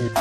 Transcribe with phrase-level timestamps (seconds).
[0.00, 0.12] Önök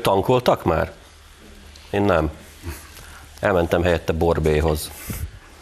[0.00, 0.92] tankoltak már?
[1.90, 2.30] Én nem.
[3.40, 4.90] Elmentem helyette Borbéhoz.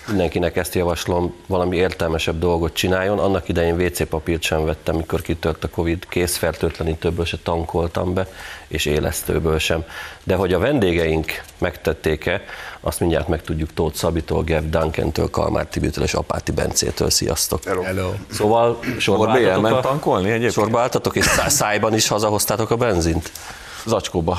[0.09, 3.19] Mindenkinek ezt javaslom, valami értelmesebb dolgot csináljon.
[3.19, 8.29] Annak idején WC papírt sem vettem, mikor kitört a Covid, készfertőtlenítőből se tankoltam be,
[8.69, 9.85] és élesztőből sem.
[10.25, 12.43] De hogy a vendégeink megtették-e,
[12.81, 17.11] azt mindjárt megtudjuk Tóth Szabitól, Gev Duncantől, Kalmár Tibitől és Apáti Bencétől.
[17.11, 17.65] Sziasztok!
[17.65, 17.83] Hello.
[17.83, 18.13] Hello.
[18.31, 20.53] Szóval sorba álltatok, a, tankolni egyébként?
[20.53, 23.31] sorba álltatok, és szá- szájban is hazahoztátok a benzint?
[23.87, 24.39] Zacskóba.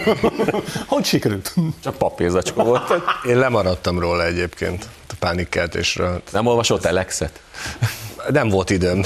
[0.86, 1.54] Hogy sikerült?
[1.82, 2.92] Csak papírzacskó volt.
[3.26, 6.22] Én lemaradtam róla egyébként, a pánikkeltésről.
[6.32, 7.40] Nem olvasott Alexet?
[8.28, 9.02] Nem volt időm.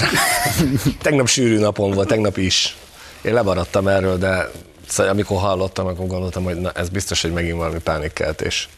[1.01, 2.75] tegnap sűrű napom volt, tegnap is.
[3.21, 4.51] Én lemaradtam erről, de
[4.87, 8.69] szóval amikor hallottam, akkor gondoltam, hogy na, ez biztos, hogy megint valami pánikkeltés.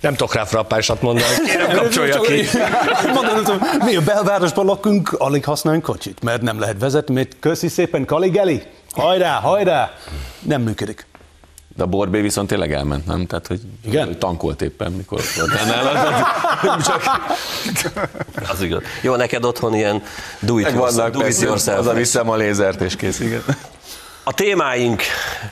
[0.00, 2.44] Nem tudok rá frappásat mondani, kérem kapcsolja ki.
[3.14, 8.04] Mondom, mi a belvárosban lakunk, alig használunk kocsit, mert nem lehet vezetni, mert köszi szépen,
[8.04, 8.62] Kaligeli,
[8.96, 9.92] hajrá, hajrá,
[10.42, 11.06] nem működik.
[11.76, 13.26] De a Borbé viszont tényleg elment, nem?
[13.26, 14.06] Tehát, hogy Igen?
[14.06, 16.02] hogy tankolt éppen, mikor volt ennél.
[16.82, 17.04] Csak
[18.48, 18.82] Az igaz.
[19.02, 20.02] Jó, neked otthon ilyen
[20.40, 21.78] do it yourself, vannak do it yourself.
[21.78, 23.42] az a viszem a lézert és kész, igen.
[24.24, 25.02] A témáink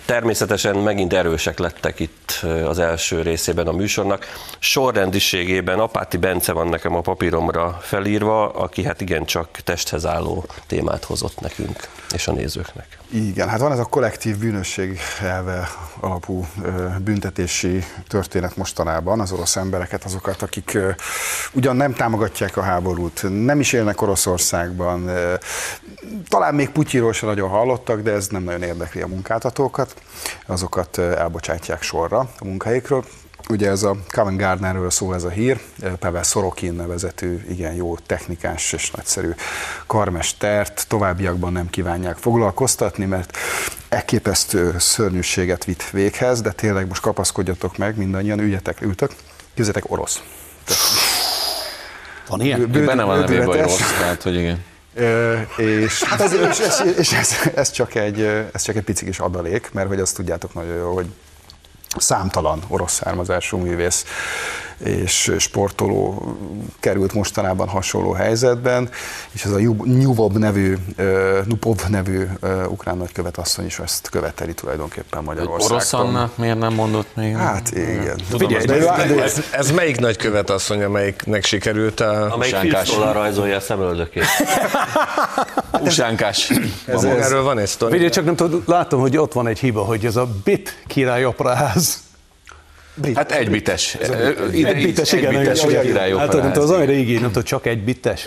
[0.04, 4.26] természetesen megint erősek lettek itt az első részében a műsornak.
[4.58, 11.40] Sorrendiségében Apáti Bence van nekem a papíromra felírva, aki hát igencsak testhez álló témát hozott
[11.40, 12.98] nekünk és a nézőknek.
[13.10, 15.68] Igen, hát van ez a kollektív bűnösség elve
[16.00, 16.46] alapú
[16.98, 20.78] büntetési történet mostanában, az orosz embereket, azokat, akik
[21.52, 25.10] ugyan nem támogatják a háborút, nem is élnek Oroszországban,
[26.28, 29.94] talán még Putyiról sem nagyon hallottak, de ez nem nagyon érdekli a munkáltatókat,
[30.46, 33.04] azokat elbocsátják sorra a munkahelyükről.
[33.48, 35.60] Ugye ez a Covent Gardnerről szól ez a hír,
[35.98, 39.30] Pavel Sorokin nevezetű, igen jó technikás és nagyszerű
[39.86, 43.36] karmestert továbbiakban nem kívánják foglalkoztatni, mert
[43.88, 49.10] elképesztő szörnyűséget vitt véghez, de tényleg most kapaszkodjatok meg, mindannyian üljetek, ültök,
[49.54, 50.22] képzeljétek orosz.
[52.28, 52.70] Van ilyen?
[52.70, 54.64] Bő- Benne van a nevében, rossz, tehát, hogy igen.
[54.94, 58.82] Ö, és, hát ez, és, ez, és ez, ez, csak egy, ö, ez csak egy
[58.84, 61.06] pici kis adalék, mert hogy azt tudjátok nagyon jó, hogy
[61.96, 64.04] számtalan orosz származású művész
[64.84, 66.36] és sportoló
[66.80, 68.88] került mostanában hasonló helyzetben,
[69.32, 70.76] és ez a Nyuvob nevű,
[71.44, 72.26] Nupov nevű
[72.68, 76.00] ukrán nagykövet asszony is ezt követeli tulajdonképpen Orosz Magyarországtól.
[76.00, 77.36] Anna miért nem mondott még?
[77.36, 78.20] Hát igen.
[78.30, 78.78] Tudom, de, az- de,
[79.14, 82.32] de, Ez, ez melyik nagykövet asszony, amelyiknek sikerült a...
[82.32, 82.88] Amelyik Sánkás.
[82.88, 84.24] filmszóllal rajzolja a szemöldökét.
[85.80, 86.52] Usánkás.
[86.86, 88.08] Ez, erről van egy sztori.
[88.08, 91.24] Csak nem tudom, látom, hogy ott van egy hiba, hogy ez a bit király
[92.98, 93.16] operaház.
[93.16, 93.94] Hát egy bites.
[93.94, 94.74] Ide Egy igen.
[94.74, 98.26] bites, igen, király Hát tudom, az annyira igény, nem tudom, csak egy bites.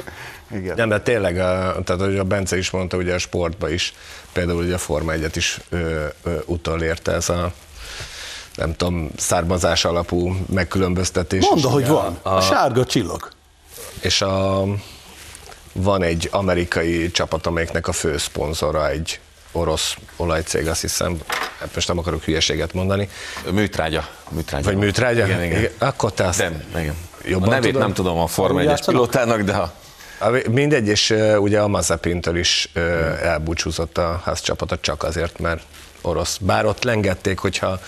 [0.58, 0.74] igen.
[0.76, 3.94] Nem, de tényleg, a, tehát hogy a Bence is mondta, ugye a sportban is,
[4.32, 7.52] például ugye a Forma 1 is ö, ö, utolérte ez a
[8.54, 11.44] nem tudom, származás alapú megkülönböztetés.
[11.48, 12.18] Mondd, hogy van.
[12.22, 13.28] A sárga csillag.
[14.00, 14.64] És a,
[15.72, 19.20] van egy amerikai csapat, amelyiknek a fő szponzora egy
[19.54, 21.16] orosz olajcég, azt hiszem,
[21.58, 23.08] hát most nem akarok hülyeséget mondani,
[23.50, 24.08] Műtrágya.
[24.30, 24.64] műtrágya.
[24.64, 25.24] vagy műtrágya?
[25.26, 25.66] Igen, igen.
[25.78, 26.96] Akkor te azt Nem, igen.
[27.24, 27.80] Jobban a nevét tudod?
[27.82, 28.90] nem tudom a Forma 1-es játszanak?
[29.10, 29.72] pilótának, de ha
[30.50, 32.80] Mindegy, és ö, ugye a Mazepintől is ö,
[33.22, 35.62] elbúcsúzott a házcsapata csak azért, mert
[36.02, 36.36] orosz.
[36.40, 37.80] Bár ott lengették, hogyha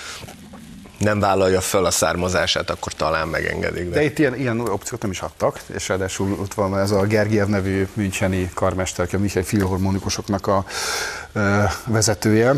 [0.98, 3.88] nem vállalja föl a származását, akkor talán megengedik.
[3.88, 7.02] De De, itt ilyen, ilyen opciót nem is adtak, és ráadásul ott van ez a
[7.02, 10.64] Gergiev nevű müncheni karmester, aki a Mihály filharmonikusoknak a
[11.32, 12.54] ö, vezetője.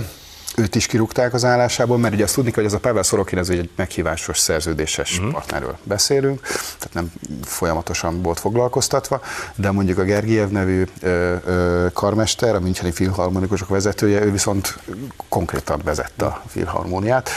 [0.57, 3.49] Őt is kirúgták az állásából, mert ugye azt tudni hogy ez a Pavel Sorokin, ez
[3.49, 5.33] egy meghívásos szerződéses uh-huh.
[5.33, 6.41] partnerről beszélünk,
[6.79, 7.13] tehát nem
[7.45, 9.21] folyamatosan volt foglalkoztatva,
[9.55, 14.79] de mondjuk a Gergiev nevű ö, ö, karmester, a Müncheni filharmonikusok vezetője, ő viszont
[15.29, 17.31] konkrétan vezette a filharmóniát,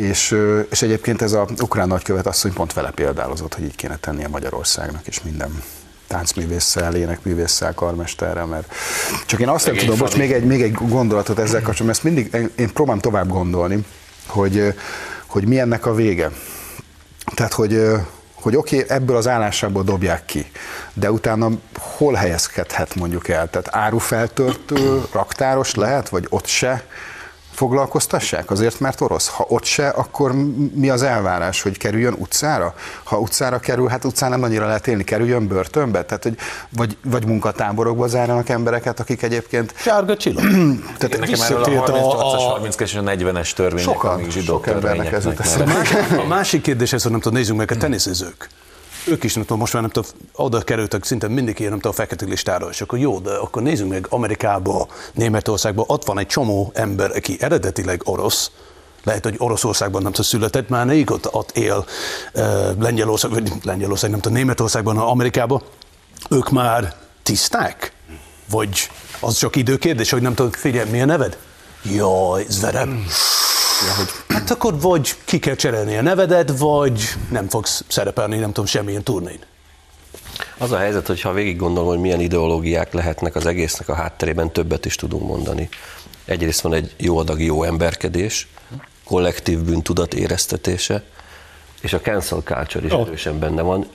[0.00, 0.36] és,
[0.70, 5.06] és egyébként ez a ukrán nagykövet asszony pont vele példálozott, hogy így kéne tennie Magyarországnak
[5.06, 5.62] is minden
[6.06, 8.74] táncművésszel, énekművésszel, karmesterrel, mert
[9.26, 12.50] csak én azt nem tudom, most még egy, még egy gondolatot ezzel kapcsolatban, ezt mindig
[12.56, 13.84] én próbálom tovább gondolni,
[14.26, 14.74] hogy,
[15.26, 16.30] hogy mi ennek a vége.
[17.34, 17.82] Tehát, hogy,
[18.34, 20.50] hogy oké, okay, ebből az állásából dobják ki,
[20.92, 23.50] de utána hol helyezkedhet mondjuk el?
[23.50, 26.84] Tehát árufeltöltő, raktáros lehet, vagy ott se?
[27.60, 29.28] Foglalkoztassák azért, mert orosz.
[29.28, 30.32] Ha ott se, akkor
[30.74, 32.74] mi az elvárás, hogy kerüljön utcára?
[33.02, 36.04] Ha utcára kerül, hát utcán nem annyira lehet élni, kerüljön börtönbe?
[36.04, 36.36] Tehát, hogy
[36.68, 39.74] vagy, vagy munkatáborokba zárjanak embereket, akik egyébként...
[39.76, 40.44] Sárga csillag.
[40.98, 44.30] Tehát Nekem erről a Visszatért a- 38-as, a- 32 és a 40-es törvények, Sokan, amik
[44.30, 45.26] zsidók sok embernek ez.
[45.26, 48.48] A másik kérdés, ez, hogy nem tudom, nézzünk meg a teniszezők.
[49.10, 51.94] Ők is, nem tudom, most már nem tudom, oda kerültek szinte mindenki, nem tudom, a
[51.94, 56.70] fekete listára, és akkor jó, de akkor nézzünk meg Amerikába, Németországban, ott van egy csomó
[56.74, 58.50] ember, aki eredetileg orosz,
[59.04, 61.84] lehet, hogy Oroszországban nem tudom, született, már rég ott, ott él
[62.78, 65.62] Lengyelország, vagy Lengyelország, nem tudom, Németországban, Amerikában,
[66.30, 67.92] ők már tiszták?
[68.50, 68.90] Vagy
[69.20, 71.38] az csak időkérdés, hogy nem tudom, figyelj, mi a neved?
[71.82, 73.06] Jaj, Zverem.
[74.30, 79.02] Hát akkor vagy ki kell cserélni a nevedet, vagy nem fogsz szerepelni, nem tudom, semmilyen
[79.02, 79.38] turnén.
[80.58, 84.52] Az a helyzet, hogy ha végig gondolom, hogy milyen ideológiák lehetnek az egésznek a hátterében,
[84.52, 85.68] többet is tudunk mondani.
[86.24, 88.48] Egyrészt van egy jó adag jó emberkedés,
[89.04, 91.02] kollektív bűntudat éreztetése,
[91.80, 93.86] és a cancel culture is erősen benne van.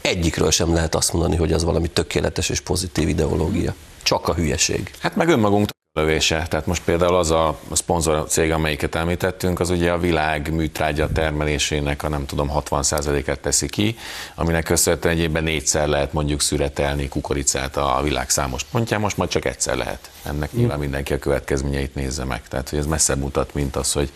[0.00, 3.74] Egyikről sem lehet azt mondani, hogy az valami tökéletes és pozitív ideológia.
[4.02, 4.90] Csak a hülyeség.
[4.98, 6.46] Hát meg önmagunk lövése.
[6.48, 12.02] Tehát most például az a szponzor cég, amelyiket említettünk, az ugye a világ műtrágya termelésének
[12.02, 13.96] a nem tudom 60%-át teszi ki,
[14.34, 19.44] aminek köszönhetően egyébben négyszer lehet mondjuk szüretelni kukoricát a világ számos pontján, most már csak
[19.44, 20.10] egyszer lehet.
[20.22, 22.48] Ennek nyilván mindenki a következményeit nézze meg.
[22.48, 24.12] Tehát, hogy ez messze mutat, mint az, hogy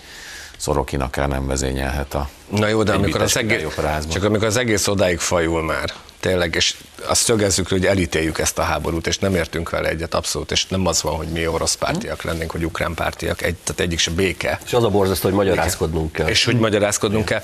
[0.56, 3.66] Szorokin akár nem vezényelhet a Na jó, de amikor az, egész,
[4.08, 5.92] csak amikor az egész odáig fajul már,
[6.26, 6.74] tényleg, és
[7.06, 10.86] azt szögezzük, hogy elítéljük ezt a háborút, és nem értünk vele egyet abszolút, és nem
[10.86, 14.60] az van, hogy mi orosz pártiak lennénk, vagy ukrán pártiak, egy, tehát egyik se béke.
[14.64, 16.28] És az a borzasztó, hogy magyarázkodnunk kell.
[16.28, 17.42] És hogy magyarázkodnunk kell.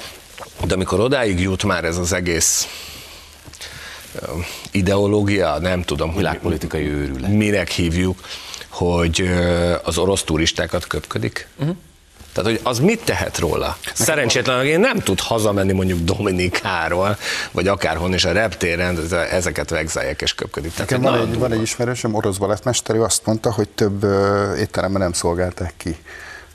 [0.65, 2.69] De amikor odáig jut már ez az egész
[4.71, 7.31] ideológia, nem tudom, hogy Világpolitikai őrület.
[7.31, 8.21] minek hívjuk,
[8.69, 9.31] hogy
[9.83, 11.49] az orosz turistákat köpködik.
[11.59, 11.77] Uh-huh.
[12.33, 13.77] Tehát, hogy az mit tehet róla?
[13.95, 17.17] Szerencsétlen, én nem tud hazamenni mondjuk Dominikáról,
[17.51, 18.99] vagy akárhon, és a reptéren
[19.31, 20.73] ezeket vegzálják és köpködik.
[20.73, 24.05] Tehát, Nekem van egy, van egy ismerősöm, orosz balettmester, ő azt mondta, hogy több
[24.59, 25.97] étteremben nem szolgálták ki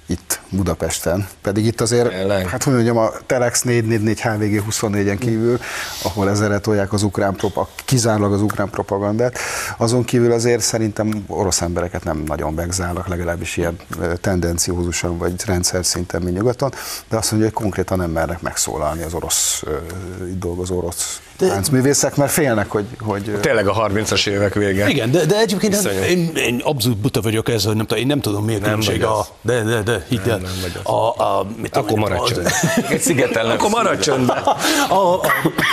[0.07, 1.27] itt Budapesten.
[1.41, 2.47] Pedig itt azért, Tényleg?
[2.47, 5.59] hát hogy mondjam, a Telex 444 HVG 24-en kívül,
[6.03, 9.37] ahol ezerre tolják az ukrán propa, kizárólag az ukrán propagandát,
[9.77, 13.75] azon kívül azért szerintem orosz embereket nem nagyon begzálnak, legalábbis ilyen
[14.21, 16.71] tendenciózusan vagy rendszer szinten, mint nyugaton,
[17.09, 19.63] de azt mondja, hogy konkrétan nem mernek megszólalni az orosz,
[20.33, 24.89] dolgozó orosz táncművészek, mert félnek, hogy, hogy Tényleg a 30-as évek vége.
[24.89, 28.21] Igen, de, de egyébként nem, én, én abszolút buta vagyok ez, hogy nem én nem
[28.21, 29.19] tudom, miért Nem különbség vagy a...
[29.19, 29.27] az.
[29.41, 30.37] De, de, de, hidd el.
[30.37, 30.51] nem.
[30.83, 32.53] A, a, mit Akkor maradj csöndben.
[32.89, 33.59] Egy szigetelnek.
[33.59, 34.37] Akkor maradj csöndben.
[34.37, 35.21] A, a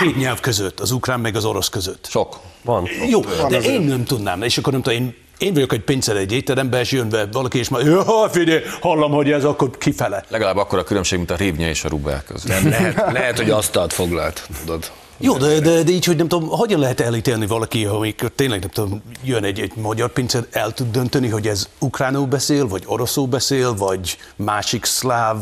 [0.01, 2.07] két nyelv között, az ukrán meg az orosz között.
[2.09, 2.39] Sok.
[2.61, 2.87] Van.
[3.09, 6.31] Jó, de én nem tudnám, és akkor nem tudom, én, én vagyok egy pincel egy
[6.31, 8.01] étteremben, és jön be valaki, és már, jó,
[8.31, 10.23] figyelj, hallom, hogy ez akkor kifele.
[10.27, 12.47] Legalább akkor a különbség, mint a rívnya és a rubel között.
[12.47, 14.91] Nem, lehet, lehet, hogy asztalt foglalt, tudod.
[15.17, 18.69] Jó, de, de, de így, hogy nem tudom, hogyan lehet elítélni valaki, amikor tényleg nem
[18.69, 23.27] tudom, jön egy, egy magyar pincér, el tud dönteni, hogy ez ukránul beszél, vagy oroszul
[23.27, 25.37] beszél, vagy másik szláv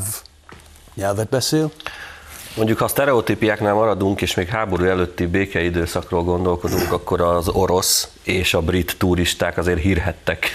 [0.95, 1.71] nyelvet beszél?
[2.55, 8.53] Mondjuk, ha a sztereotípiáknál maradunk, és még háború előtti békeidőszakról gondolkodunk, akkor az orosz és
[8.53, 10.47] a brit turisták azért hírhettek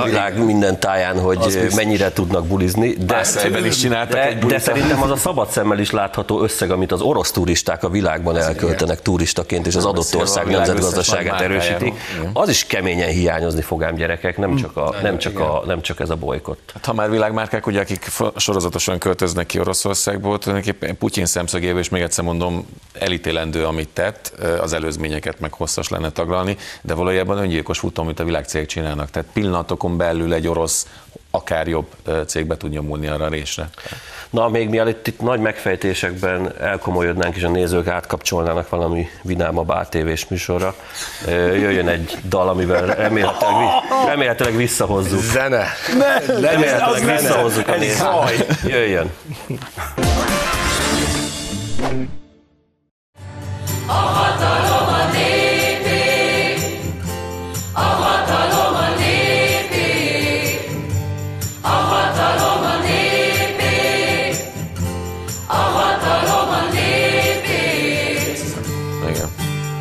[0.00, 2.92] a világ minden táján, hogy mennyire tudnak bulizni.
[2.92, 3.24] De,
[3.64, 7.00] is csináltak de, egy de szerintem az a szabad szemmel is látható összeg, amit az
[7.00, 11.92] orosz turisták a világban elköltenek turistaként, és az adott ország nemzetgazdaságát erősíti.
[12.32, 16.00] Az is keményen hiányozni fog ám gyerekek, nem csak, a, nem csak, a, nem csak
[16.00, 16.70] ez a bolykott.
[16.74, 22.02] Hát, ha már világmárkák, ugye, akik sorozatosan költöznek ki Oroszországból, tulajdonképpen Putyin szemszögéből, és még
[22.02, 28.04] egyszer mondom, elítélendő, amit tett, az előzményeket meg hosszas lenne taglalni, de valójában öngyilkos futam,
[28.04, 29.10] amit a világcégek csinálnak.
[29.10, 30.86] Tehát pillanatokon belül egy orosz
[31.30, 33.68] akár jobb ö, cég be tud nyomulni arra a résre.
[34.30, 40.74] Na, még mielőtt itt nagy megfejtésekben elkomolyodnánk, és a nézők átkapcsolnának valami vidámabb ATV-s műsorra,
[41.26, 43.68] jöjjön egy dal, amivel remélhetőleg,
[44.06, 45.20] remélhetőleg visszahozzuk.
[45.20, 45.66] Zene.
[46.26, 48.46] Remélhetőleg visszahozzuk a nézőt.
[48.66, 49.12] Jöjjön.
[51.78, 52.08] Igen.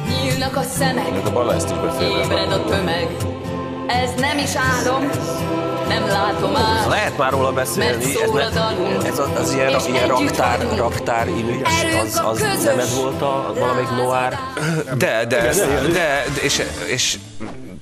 [0.07, 2.23] Nyílnak a szemek, Még a balla ezt is beférve.
[2.23, 3.07] ébred a tömeg.
[3.87, 5.09] Ez nem is álom,
[5.87, 6.87] nem látom át.
[6.87, 8.41] Lehet már róla beszélni, ez, ne,
[9.05, 10.77] ez az, az ilyen, ilyen raktár, vagyunk.
[10.77, 14.37] raktár image, az, az nem ez volt a valamelyik noir?
[14.97, 17.17] De, de, de, de és, és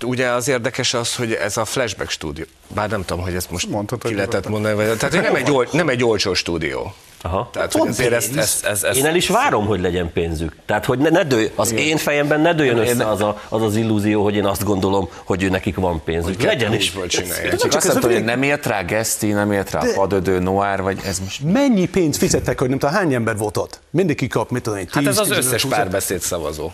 [0.03, 3.69] ugye az érdekes az, hogy ez a flashback stúdió, bár nem tudom, hogy ezt most
[3.69, 6.93] Mondtad, ki hogy lehetett mondani, vagy, tehát hogy nem egy, ol, nem egy olcsó stúdió.
[7.25, 7.49] Aha.
[7.53, 10.55] Tehát, hogy azért ezt, ezt, ezt, ezt Én el is várom, hogy legyen pénzük.
[10.65, 13.75] Tehát, hogy ne, ne dőj, az én fejemben ne dőjön össze az, a, az az
[13.75, 16.41] illúzió, hogy én azt gondolom, hogy ő nekik van pénzük.
[16.41, 16.93] Legyen is.
[17.07, 17.55] Csinálják.
[17.55, 20.81] Csak azt ez a mondta, hogy nem ért rá Geszti, nem ért rá Padödő, Noár,
[20.81, 23.79] vagy ez most Mennyi pénzt fizettek, hogy nem tudom, hány ember volt ott?
[23.89, 25.71] Mindenki kap, mit tudom én, 10, Hát ez az 15, összes 20.
[25.71, 26.71] párbeszéd szavazó.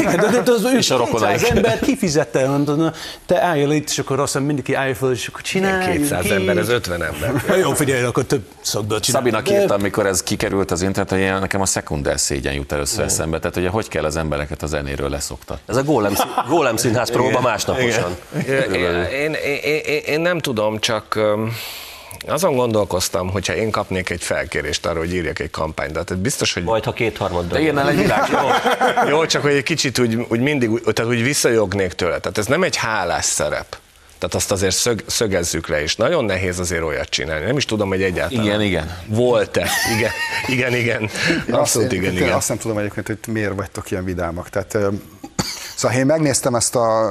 [0.00, 2.48] Igen, de, de, de az, a az ember kifizette,
[3.26, 5.96] te álljál itt, és akkor azt hiszem mindenki állja fel, és akkor csinálj.
[5.98, 7.58] 200 ember, ez 50 ember.
[7.58, 9.24] Jó, figyelj, akkor több szakből csinálj.
[9.24, 13.04] Szabinak De- írta, amikor ez kikerült az internet, hogy nekem a szekunder szégyen jut először
[13.04, 13.38] eszembe.
[13.38, 15.62] Tehát, hogy hogy kell az embereket a zenéről leszoktatni.
[15.66, 16.14] Ez a Gólem,
[16.48, 18.16] Gólem színház próba másnaposan.
[18.48, 19.32] Én, én, én,
[19.84, 21.18] én, én nem tudom, csak
[22.28, 26.52] azon gondolkoztam, hogyha én kapnék egy felkérést arra, hogy írjak egy kampányt, de hát biztos,
[26.52, 27.58] hogy Majd, ha kétharmaddal.
[27.58, 28.28] De írnál egy világ.
[29.08, 32.18] Jó, csak hogy egy kicsit úgy, úgy mindig, úgy- tehát úgy visszajognék tőle.
[32.18, 33.76] Tehát ez nem egy hálás szerep.
[34.20, 37.44] Tehát azt azért szög, szögezzük le, és nagyon nehéz azért olyat csinálni.
[37.44, 38.98] Nem is tudom, hogy egyáltalán Igen, igen.
[39.06, 39.68] volt-e.
[39.96, 40.10] Igen,
[40.46, 41.10] igen, igen.
[41.50, 42.32] Abszolút igen, igen.
[42.32, 44.48] Azt nem tudom egyébként, hogy miért vagytok ilyen vidámak.
[44.48, 44.78] Tehát,
[45.76, 47.10] szóval én megnéztem ezt a,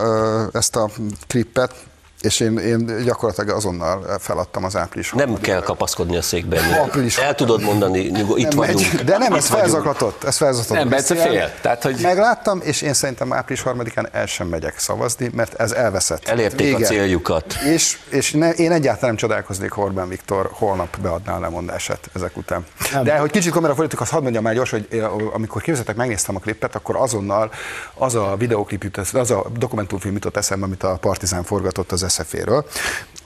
[0.54, 0.90] ezt a
[1.28, 1.74] klippet,
[2.22, 5.12] és én, én gyakorlatilag azonnal feladtam az április.
[5.12, 6.64] Nem kell kapaszkodni a székben.
[6.74, 7.18] Április.
[7.18, 8.94] El tudod mondani, nyugod, itt nem vagyunk.
[8.94, 10.24] Megy, de nem, ez felzaklatott.
[10.24, 10.78] Ez felzaklatott.
[10.78, 11.52] Nem, Bence fél.
[11.62, 16.28] Tehát, hogy- Megláttam, és én szerintem április harmadikán el sem megyek szavazni, mert ez elveszett.
[16.28, 16.86] Elérték a Vége.
[16.90, 17.54] céljukat.
[17.74, 22.38] És, és ne, én egyáltalán nem csodálkoznék, ha Orbán Viktor holnap beadná a lemondását ezek
[22.38, 22.66] után.
[22.94, 23.04] Nem.
[23.04, 26.36] De hogy kicsit kamerá fordítok, azt hadd mondjam már gyors, hogy én, amikor képzeltek, megnéztem
[26.36, 27.52] a klippet, akkor azonnal
[27.94, 32.04] az a videoklip jut, esz- az a dokumentumfilm jutott eszembe, amit a Partizán forgatott az
[32.10, 32.66] terça-feira.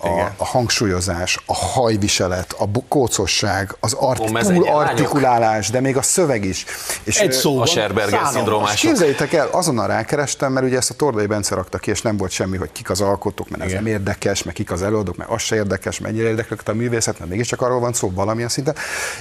[0.03, 4.65] A, a hangsúlyozás, a hajviselet, a kócosság, az art, ez lányok.
[4.65, 6.65] túlartikulálás, de még a szöveg is.
[7.03, 7.61] És Egy ö, szó.
[7.61, 8.89] A Scherberger szindrómások.
[8.89, 12.31] képzeljétek el, azonnal rákerestem, mert ugye ezt a Tordai Bence rakta ki, és nem volt
[12.31, 15.41] semmi, hogy kik az alkotók, mert ez nem érdekes, meg kik az előadók, mert az
[15.41, 18.75] se érdekes, mennyire érdekli a művészet, mert mégiscsak arról van szó valamilyen szinten.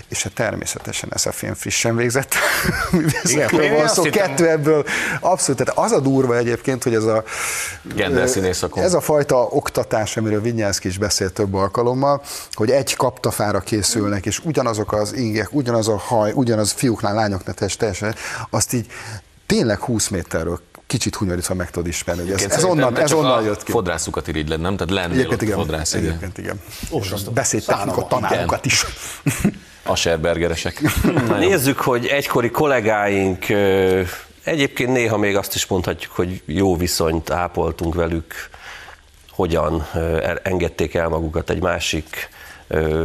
[0.09, 2.35] És hát természetesen SZF-én frissen végzett
[2.93, 4.85] művészetről én van szó, kettő ebből
[5.21, 5.65] abszolút.
[5.65, 7.25] Tehát az a durva egyébként, hogy ez a
[8.83, 10.41] ez a fajta oktatás, amiről
[10.73, 15.97] Vinyánszki is beszélt több alkalommal, hogy egy kaptafára készülnek, és ugyanazok az ingek, ugyanaz a
[15.97, 18.15] haj, ugyanaz fiúknál, lányoknál teljesen, teljesen,
[18.51, 18.87] azt így
[19.47, 22.23] tényleg 20 méterről kicsit hunyorítva meg tudod ismerni.
[22.23, 23.71] hogy Ez, ez, onnan, ez onnan jött ki.
[23.71, 24.77] Fodrászukat irigyled, nem?
[24.77, 25.57] Tehát lennél Egyébként ott igen.
[25.57, 26.07] fodrász, igen.
[26.07, 26.61] Egyébként igen.
[26.91, 27.11] És
[27.97, 28.85] a tanárokat is.
[29.85, 30.83] A serbergeresek.
[31.39, 33.47] Nézzük, hogy egykori kollégáink,
[34.45, 38.35] egyébként néha még azt is mondhatjuk, hogy jó viszonyt ápoltunk velük,
[39.43, 39.87] hogyan
[40.43, 42.29] engedték el magukat egy másik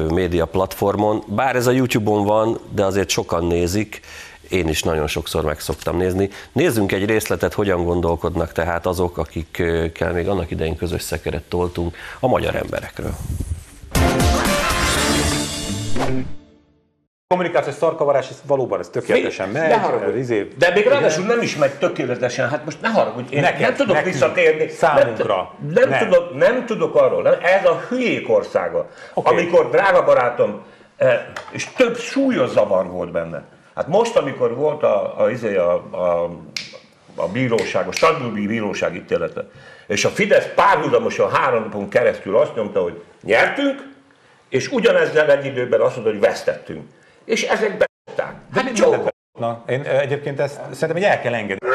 [0.10, 1.24] média platformon.
[1.27, 4.01] Bár ez a YouTube-on van, de azért sokan nézik,
[4.50, 6.29] én is nagyon sokszor meg szoktam nézni.
[6.51, 12.27] Nézzünk egy részletet, hogyan gondolkodnak tehát azok, akikkel még annak idején közös szekeret toltunk, a
[12.27, 13.15] magyar emberekről.
[17.32, 19.68] Kommunikációs szarkavarás, ez valóban ez tökéletesen megy.
[19.70, 20.18] Ne haragudj.
[20.18, 23.74] izé- De még ráadásul nem is megy tökéletesen, hát most ne haragudj, én Neked, nem
[23.76, 24.68] tudok nekünk, visszatérni.
[24.70, 25.54] számunkra.
[25.60, 26.00] Nem, nem, Nem.
[26.10, 29.30] Tudok, nem tudok arról, nem, ez a hülyék országa, Oké.
[29.30, 30.62] amikor, drága barátom,
[30.98, 31.20] eh,
[31.52, 33.44] és több súlyos zavar volt benne.
[33.76, 36.30] Hát most, amikor volt a, a, izé, a, a,
[37.16, 39.46] a bíróság, a Strasbourgi bíróság ítélete,
[39.88, 43.96] és a Fidesz párhuzamosan három napon keresztül azt nyomta, hogy nyertünk,
[44.50, 46.96] és ugyanezzel egy időben azt mondta, hogy vesztettünk.
[47.28, 48.36] És ezek beadták.
[48.54, 49.06] Hát jó.
[49.40, 51.68] Na, én egyébként ezt szerintem hogy el kell engedni.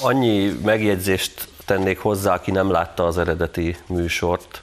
[0.00, 4.62] Annyi megjegyzést tennék hozzá, aki nem látta az eredeti műsort,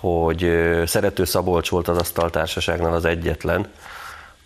[0.00, 0.52] hogy
[0.86, 3.70] Szerető Szabolcs volt az asztaltársaságnál az egyetlen,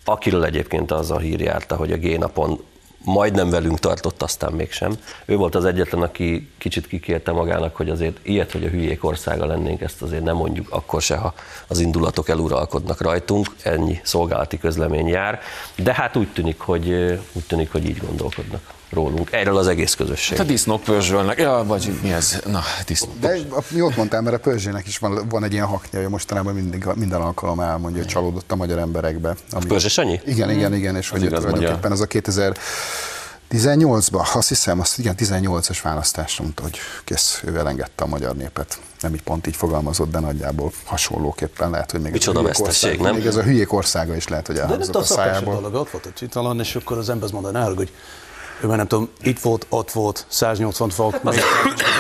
[0.05, 2.65] akiről egyébként az a hír járta, hogy a G-napon
[3.05, 4.93] majdnem velünk tartott, aztán mégsem.
[5.25, 9.47] Ő volt az egyetlen, aki kicsit kikérte magának, hogy azért ilyet, hogy a hülyék országa
[9.47, 11.35] lennénk, ezt azért nem mondjuk akkor se, ha
[11.67, 15.41] az indulatok eluralkodnak rajtunk, ennyi szolgálati közlemény jár,
[15.77, 16.91] de hát úgy tűnik, hogy,
[17.33, 20.37] úgy tűnik, hogy így gondolkodnak rólunk, erről az egész közösség.
[20.37, 21.39] Hát a disznók pörzsölnek.
[21.39, 22.41] Ja, vagy mi ez?
[22.47, 23.19] Na, disznók.
[23.21, 26.55] De a- jót mondtál, mert a Pörzsének is van, van egy ilyen haknya, hogy mostanában
[26.55, 29.35] mindig, minden alkalommal elmondja, hogy csalódott a magyar emberekbe.
[29.51, 30.21] Ami, Pörzse Sanyi?
[30.27, 35.79] Igen, igen, igen, és hogy igaz, tulajdonképpen az a 2018-ban, azt hiszem, azt igen, 18-as
[35.83, 38.79] választást mondta, hogy kész, ő elengedte a magyar népet.
[39.01, 43.01] Nem így pont így fogalmazott, de nagyjából hasonlóképpen lehet, hogy még Micsoda ez a ország,
[43.01, 43.15] nem?
[43.15, 45.55] még ez a hülyék országa is lehet, hogy De elhangzott tudom, a szájából.
[45.55, 47.93] dolog, ott volt a citalan, és akkor az ember azt mondaná, hogy
[48.61, 51.23] ő már nem tudom, itt volt, ott volt, 180 fok.
[51.23, 51.41] még-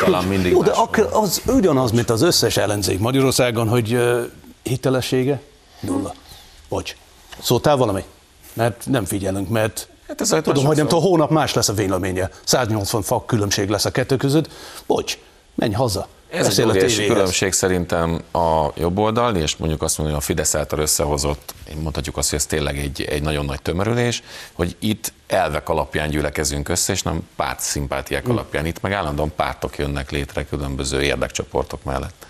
[0.05, 4.23] Talán mindig Jó, de akkor az ugyanaz, mint az összes ellenzék Magyarországon, hogy uh,
[4.63, 5.41] hitelessége
[5.81, 6.15] nulla.
[6.69, 6.97] Bocs.
[7.43, 8.05] Szóltál valami?
[8.53, 12.31] Mert nem figyelünk, mert Hát ez Tudom, hogy nem tudom, hónap más lesz a véleménye.
[12.45, 14.49] 180 fok különbség lesz a kettő között.
[14.87, 15.19] Bocs,
[15.55, 16.09] menj haza.
[16.33, 17.07] Ez Beszél a tévéhez.
[17.07, 22.17] különbség szerintem a jobb oldal, és mondjuk azt mondom, hogy a Fidesz által összehozott, mondhatjuk
[22.17, 24.23] azt, hogy ez tényleg egy, egy nagyon nagy tömörülés,
[24.53, 28.67] hogy itt elvek alapján gyülekezünk össze, és nem párt szimpátiák alapján.
[28.67, 32.27] Itt meg állandóan pártok jönnek létre különböző érdekcsoportok mellett.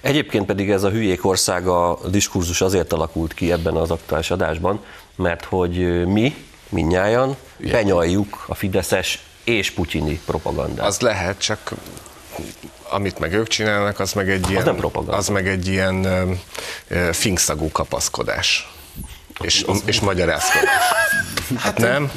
[0.00, 4.84] Egyébként pedig ez a hülyék országa diskurzus azért alakult ki ebben az aktuális adásban,
[5.14, 6.34] mert hogy mi,
[6.68, 10.86] minnyáján benyaljuk a fideszes és putyini propagandát.
[10.86, 11.72] Az lehet, csak
[12.90, 15.16] amit meg ők csinálnak, az meg egy ilyen, nem propaganda.
[15.16, 16.04] az meg egy ilyen
[16.88, 18.70] ö, finkszagú kapaszkodás.
[19.40, 20.82] És, és magyarázkodás.
[21.56, 22.12] Hát nem?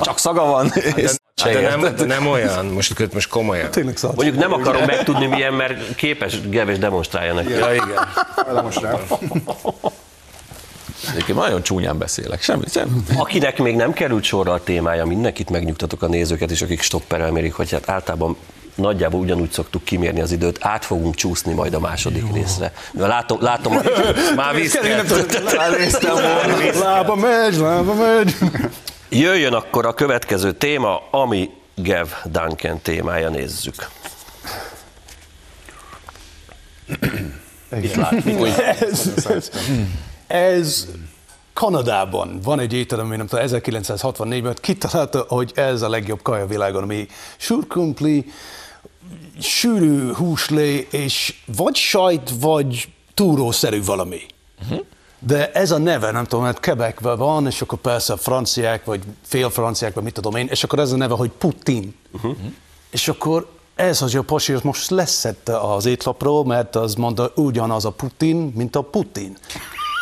[0.00, 0.72] Csak szaga van.
[0.74, 3.70] De, de nem, de nem olyan, most, most komolyan.
[3.70, 4.16] Tényleg szart.
[4.16, 7.52] Mondjuk nem akarom megtudni milyen, mert képes Geves demonstrálja neki.
[7.52, 8.62] Ja, igen.
[8.62, 8.98] Most rá.
[11.10, 13.00] Egyébként nagyon csúnyán beszélek, semmi, semmi.
[13.16, 17.54] Akinek még nem került sorra a témája, mindenkit megnyugtatok a nézőket, és akik stopperrel mérik,
[17.54, 18.36] hogy hát általában
[18.74, 22.72] nagyjából ugyanúgy szoktuk kimérni az időt, át fogunk csúszni majd a második részre.
[22.92, 23.78] Mivel látom, látom
[24.36, 24.54] már
[26.10, 26.78] volna.
[26.78, 28.36] Lába megy, lába megy.
[29.08, 33.88] Jöjjön akkor a következő téma, ami Gev Duncan témája, nézzük.
[38.80, 39.50] ez, ez,
[40.26, 40.86] ez
[41.54, 46.46] Kanadában van egy étterem, ami nem tudom, 1964-ben kitalálta, hogy ez a legjobb kaja a
[46.46, 47.06] világon, ami
[47.36, 48.32] surkumpli,
[49.40, 54.20] sűrű húslé, és vagy sajt, vagy túrószerű valami.
[54.62, 54.84] Uh-huh.
[55.18, 59.02] De ez a neve, nem tudom, mert Quebecben van, és akkor persze a franciák, vagy
[59.22, 61.94] fél franciák, vagy mit tudom én, és akkor ez a neve, hogy Putin.
[62.12, 62.36] Uh-huh.
[62.90, 67.84] És akkor ez az a pasi, az most leszette az étlapról, mert az mondta ugyanaz
[67.84, 69.36] a Putin, mint a Putin.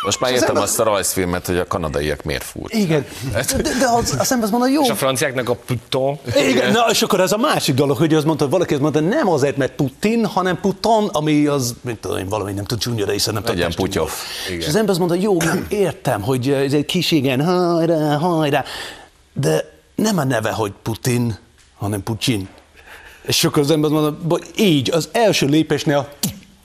[0.03, 2.73] Most már értem azt a rajzfilmet, hogy a kanadaiak miért fúrt.
[2.73, 4.81] Igen, de, de az, az ember azt mondta, jó.
[4.81, 6.19] És a franciáknak a puton.
[6.35, 9.29] Igen, na, és akkor ez a másik dolog, hogy azt mondta, valaki azt mondta, nem
[9.29, 13.31] azért, mert Putin, hanem Puton, ami az, mint tudom én, valami nem tud csúnya része,
[13.31, 13.57] nem tudom.
[13.57, 13.73] Legyen.
[13.75, 14.11] Putyov.
[14.57, 18.63] És az ember azt mondta, jó, nem értem, hogy ez egy kis igen, hajrá, hajrá,
[19.33, 21.37] de nem a neve, hogy Putin,
[21.77, 22.47] hanem Putin.
[23.21, 26.09] És akkor az ember azt mondta, így, az első lépésnél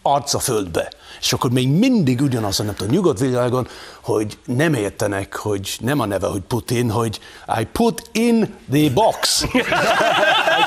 [0.03, 0.89] arca földbe.
[1.21, 3.69] És akkor még mindig ugyanaz, nem tudom, nyugodt világon,
[4.03, 7.21] hogy nem értenek, hogy nem a neve, hogy Putin, hogy
[7.61, 9.43] I put in the box.
[9.43, 9.63] I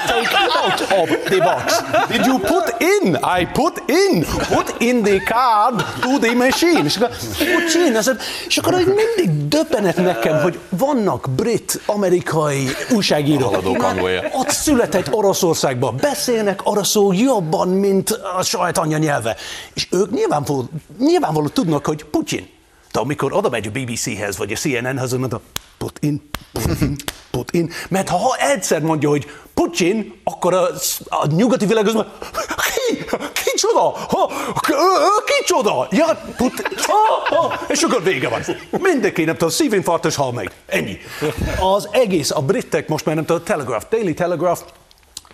[0.08, 1.84] take out of the box.
[2.10, 3.18] Did you put in?
[3.40, 4.26] I put in.
[4.50, 6.84] Put in the card to the machine.
[6.84, 8.12] És akkor, Putin, ez,
[8.48, 13.50] és akkor hogy mindig döbbenet nekem, hogy vannak brit, amerikai újságírók.
[13.50, 14.30] Haladók angolja.
[14.34, 19.36] Ott született Oroszországban, beszélnek oroszul jobban, mint a saját anyanyelve.
[19.74, 20.10] És ők
[20.46, 22.50] nyilvánvaló, nyilvánvaló tudnak, hogy Putin.
[22.92, 25.42] De amikor oda megy a BBC-hez, vagy a CNN-hez, mondja,
[25.78, 26.96] Putin, Putin,
[27.32, 27.72] Putin.
[27.90, 30.68] Mert ha, egyszer mondja, hogy Putin, akkor a,
[31.10, 33.06] a nyugati világ az ki,
[33.44, 34.32] kicsoda, ha,
[35.26, 38.42] kicsoda, ja, Putin, ha, ha, és akkor vége van.
[38.70, 40.52] Mindenki, nem tudom, szívinfarktus hal meg.
[40.66, 40.98] Ennyi.
[41.60, 44.62] Az egész, a britek most már nem tudom, Telegraph, Daily Telegraph,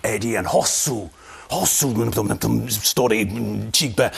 [0.02, 1.10] egy ilyen hosszú,
[1.50, 3.32] hosszú, nem tudom, nem tudom, sztori
[3.72, 4.12] csíkbe,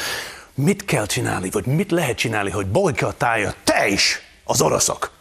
[0.64, 5.12] mit kell csinálni, vagy mit lehet csinálni, hogy bolykottálja te is az oroszok.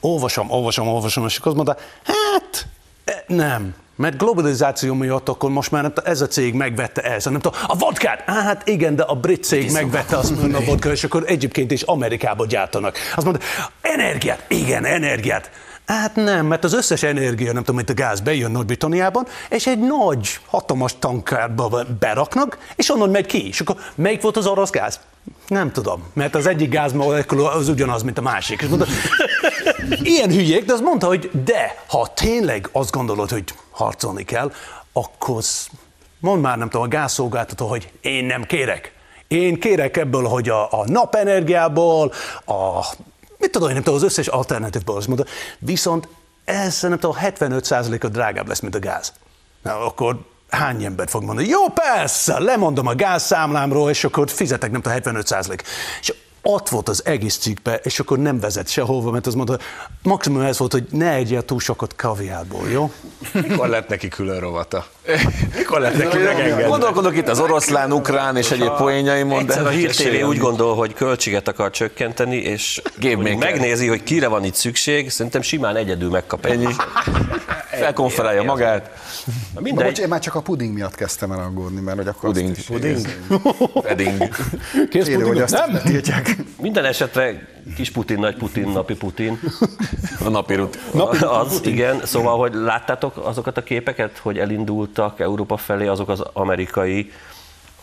[0.00, 2.66] Olvasom, olvasom, olvasom, és akkor azt mondta, hát
[3.04, 7.60] e, nem, mert globalizáció miatt akkor most már ez a cég megvette ez, nem tudom,
[7.66, 11.04] a vodkát, Á, hát igen, de a brit cég megvette azt mondja, a vodkát, és
[11.04, 12.96] akkor egyébként is Amerikába gyártanak.
[13.16, 13.44] Azt mondta,
[13.80, 15.50] energiát, igen, energiát.
[15.90, 19.78] Hát nem, mert az összes energia, nem tudom, mint a gáz bejön Nagy-Britanniában, és egy
[19.78, 23.48] nagy, hatalmas tankárba beraknak, és onnan megy ki.
[23.48, 25.00] És akkor melyik volt az orosz gáz?
[25.48, 28.62] Nem tudom, mert az egyik gázmolekula az ugyanaz, mint a másik.
[28.62, 28.86] És mondta,
[30.14, 34.52] ilyen hülyék, de az mondta, hogy de, ha tényleg azt gondolod, hogy harcolni kell,
[34.92, 35.42] akkor
[36.20, 38.92] mondd már, nem tudom, a gázszolgáltató, hogy én nem kérek.
[39.28, 42.12] Én kérek ebből, hogy a, a napenergiából,
[42.44, 42.86] a
[43.50, 45.08] mit tudom, én nem tudom, az összes alternatívból, azt
[45.58, 46.08] viszont
[46.44, 49.12] ez nem tudom, 75%-a drágább lesz, mint a gáz.
[49.62, 54.80] Na, akkor hány ember fog mondani, jó, persze, lemondom a gázszámlámról, és akkor fizetek, nem
[54.80, 55.26] tudom, 75
[56.00, 59.58] És ott volt az egész cikkbe, és akkor nem vezet sehova, mert az mondta,
[60.02, 62.92] maximum ez volt, hogy ne egyél túl sokat kaviárból, jó?
[63.32, 64.86] Mikor lett neki külön rovata?
[65.56, 66.66] Mikor lett neki megengedve?
[66.66, 70.94] Gondolkodok itt az oroszlán, ukrán és egyéb poénjaimon, de a Hír TV úgy gondol, hogy
[70.94, 76.46] költséget akar csökkenteni, és hogy megnézi, hogy kire van itt szükség, szerintem simán egyedül megkap
[76.46, 76.74] ennyi.
[77.80, 78.90] Felkonferálja magát.
[79.54, 79.84] Na, Mindegy.
[79.84, 82.50] bocs, én már csak a puding miatt kezdtem el aggódni, mert hogy akkor Puding.
[82.50, 83.06] azt is Puding.
[83.86, 84.28] Pedding.
[84.90, 86.36] Kész Kéne, hogy azt nem tiltják.
[86.60, 89.40] Minden esetre kis Putin, nagy Putin, napi Putin.
[90.24, 90.78] A napi rut.
[91.20, 92.00] Az, igen.
[92.04, 97.12] Szóval, hogy láttátok azokat a képeket, hogy elindultak Európa felé azok az amerikai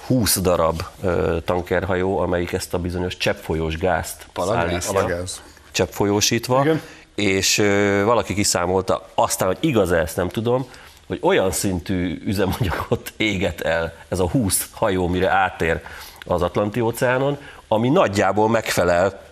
[0.07, 4.83] 20 darab ö, tankerhajó, amelyik ezt a bizonyos cseppfolyós gázt Palagáz?
[4.85, 5.23] szállítja.
[5.71, 6.61] Cseppfolyósítva.
[6.61, 6.81] Igen.
[7.17, 7.57] És
[8.03, 10.65] valaki kiszámolta, aztán, hogy igaz ezt nem tudom,
[11.07, 15.81] hogy olyan szintű üzemanyagot éget el ez a 20 hajó, mire átér
[16.25, 19.25] az Atlanti óceánon, ami nagyjából megfelel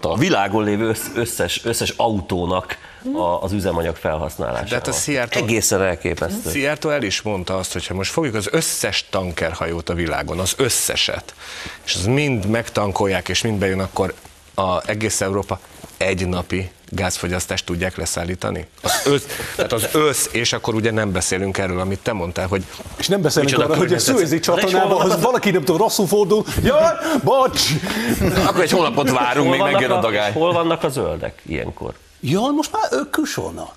[0.00, 2.76] a világon lévő össz- összes, összes autónak
[3.14, 4.68] a, az üzemanyag felhasználásával.
[4.68, 6.50] De hát a Seattle- Egészen elképesztő.
[6.50, 10.54] Szijjártó el is mondta azt, hogy ha most fogjuk az összes tankerhajót a világon, az
[10.56, 11.34] összeset,
[11.84, 14.14] és az mind megtankolják, és mind bejön, akkor
[14.54, 15.60] a egész Európa
[15.96, 18.66] egy napi gázfogyasztást tudják leszállítani?
[18.82, 19.22] Az össz,
[19.56, 22.64] tehát az össz, és akkor ugye nem beszélünk erről, amit te mondtál, hogy
[22.96, 26.44] És nem beszélünk arra, hogy a szüvezi csatornában, az valaki nem tudom, rosszul fordul.
[26.62, 27.62] Jaj, bocs!
[28.46, 30.32] Akkor egy hónapot várunk, még megjön a dagály.
[30.32, 31.92] hol vannak a zöldek ilyenkor?
[32.20, 33.74] Jaj, most már ők kusolnak.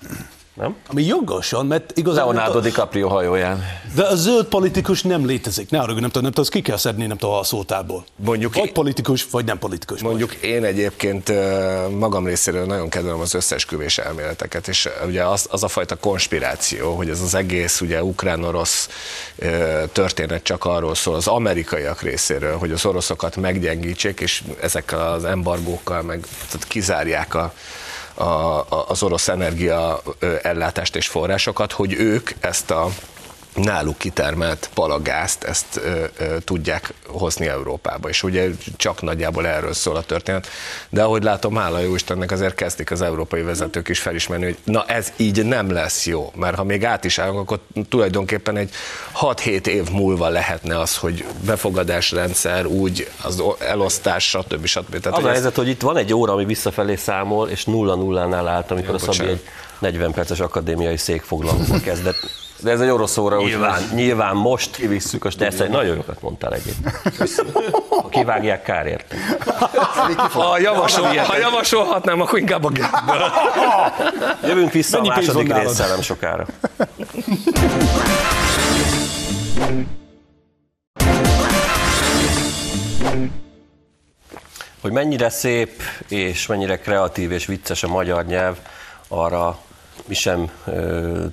[0.56, 0.76] Nem?
[0.86, 2.34] Ami jogosan, mert igazából...
[2.34, 3.64] Leonardo DiCaprio hajóján.
[3.94, 5.70] De a zöld politikus nem létezik.
[5.70, 8.04] Ne arra, nem tudom, nem tudom, azt ki kell szedni, nem tudom, a szótárból.
[8.16, 10.02] Mondjuk Vagy én- politikus, vagy nem politikus.
[10.02, 11.32] Mondjuk én egyébként
[11.98, 17.10] magam részéről nagyon kedvelem az összesküvés elméleteket, és ugye az, az a fajta konspiráció, hogy
[17.10, 18.88] ez az egész ugye ukrán-orosz
[19.92, 26.02] történet csak arról szól az amerikaiak részéről, hogy az oroszokat meggyengítsék, és ezekkel az embargókkal
[26.02, 27.52] meg tehát kizárják a,
[28.16, 30.02] a, a- az orosz energia
[30.42, 32.88] ellátást és forrásokat, hogy ők ezt a
[33.56, 38.08] náluk kitermelt palagázt, ezt ö, ö, tudják hozni Európába.
[38.08, 40.46] És ugye csak nagyjából erről szól a történet.
[40.88, 44.84] De ahogy látom, hála jó Istennek azért kezdik az európai vezetők is felismerni, hogy na
[44.84, 46.32] ez így nem lesz jó.
[46.34, 48.70] Mert ha még át is állunk, akkor tulajdonképpen egy
[49.20, 54.66] 6-7 év múlva lehetne az, hogy befogadásrendszer, úgy az elosztás, stb.
[54.66, 55.00] stb.
[55.00, 58.48] Tehát, Az a helyzet, hogy itt van egy óra, ami visszafelé számol, és nulla nullánál
[58.48, 59.42] állt, amikor a Szabi egy
[59.78, 62.45] 40 perces akadémiai székfoglalóba kezdett.
[62.60, 65.94] De ez egy orosz óra, úgy Nyilván, nyilván most, Kivisszük a de ezt egy nagyon
[65.94, 66.94] jókat mondtál egyébként.
[67.88, 69.16] Ha kivágják, kár érte.
[70.32, 73.16] ha, javasol, ha javasolhatnám, akkor inkább a Gábor.
[74.48, 76.46] Jövünk vissza Mennyi a második résszel nem sokára.
[84.80, 88.56] Hogy mennyire szép és mennyire kreatív és vicces a magyar nyelv,
[89.08, 89.58] arra
[90.06, 91.24] mi sem ö,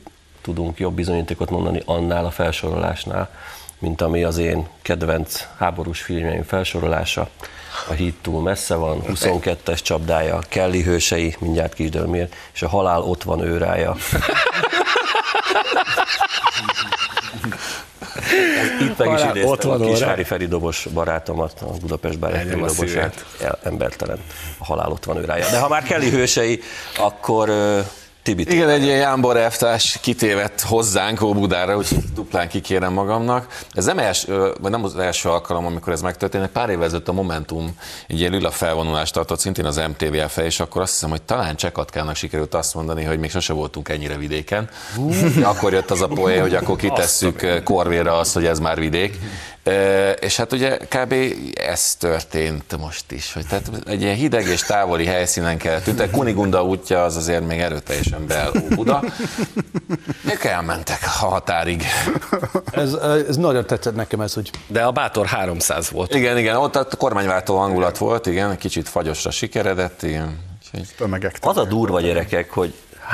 [0.43, 3.29] tudunk jobb bizonyítékot mondani annál a felsorolásnál,
[3.79, 7.29] mint ami az én kedvenc háborús filmjeim felsorolása.
[7.89, 13.01] A híd túl messze van, 22-es csapdája, Kelly hősei, mindjárt kisdől miért, és a halál
[13.01, 13.95] ott van őrája.
[18.81, 19.85] Itt meg is Halál ott idéztem van a.
[19.85, 23.25] Kisvári Feri dobos barátomat, a Budapest Bárja Feri dobosát.
[23.41, 24.19] El, embertelen.
[24.57, 25.49] A halál ott van őrája.
[25.49, 26.59] De ha már Kelly hősei,
[26.97, 27.49] akkor
[28.23, 28.45] Tibi.
[28.51, 33.47] Igen, egy ilyen Jámbor elvtárs kitévett hozzánk Óbudára, úgyhogy duplán kikérem magamnak.
[33.73, 36.47] Ez nem, első, vagy nem az első alkalom, amikor ez megtörténik.
[36.47, 40.59] Pár évvel ezelőtt a Momentum egy ilyen lila felvonulást tartott, szintén az MTV fel, és
[40.59, 44.69] akkor azt hiszem, hogy talán Csekatkának sikerült azt mondani, hogy még sose voltunk ennyire vidéken.
[45.43, 49.17] Akkor jött az a poé, hogy akkor kitesszük korvéra azt, hogy ez már vidék.
[50.19, 51.15] És hát ugye kb.
[51.53, 56.11] ez történt most is, hogy tehát egy ilyen hideg és távoli helyszínen kell tűntek.
[56.11, 59.03] Kunigunda útja az azért még erőteljesen bel Buda.
[60.31, 61.83] Ők elmentek a határig.
[62.71, 62.93] Ez,
[63.27, 66.15] ez nagyon tetszett nekem ez, hogy De a bátor 300 volt.
[66.15, 70.39] Igen, igen, ott a kormányváltó hangulat volt, igen, kicsit fagyosra sikeredett, igen.
[70.97, 71.37] Tömegek.
[71.41, 72.73] Az a durva gyerekek, hogy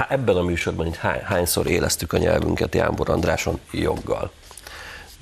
[0.10, 4.32] ebben a műsorban itt hány, hányszor élesztük a nyelvünket Jánbor Andráson joggal.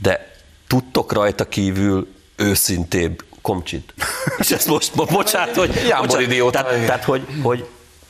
[0.01, 0.31] De
[0.67, 3.93] tudtok rajta kívül őszintébb komcsit.
[4.37, 5.67] És ezt most, bo- bocsánat, hogy...
[5.67, 7.67] Bocsánat, idióta, Tehát, tehát hogy, hogy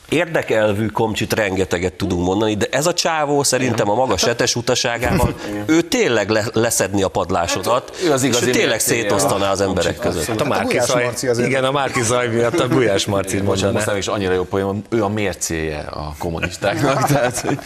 [0.08, 5.34] érdekelvű komcsit rengeteget tudunk mondani, de ez a csávó szerintem a maga setes utaságában,
[5.66, 9.98] ő tényleg le, leszedni a padlásodat, ő az és igazi ő tényleg szétosztaná az emberek
[9.98, 10.24] között.
[10.24, 13.40] Hát a a Márki Zaj, Marci azért- igen, a Márki Zaj miatt a Gulyás Marci
[13.40, 17.06] Bocsánat, most nem is annyira jó poén, ő a mércéje a kommunistáknak.
[17.12, 17.58] Tehát, hogy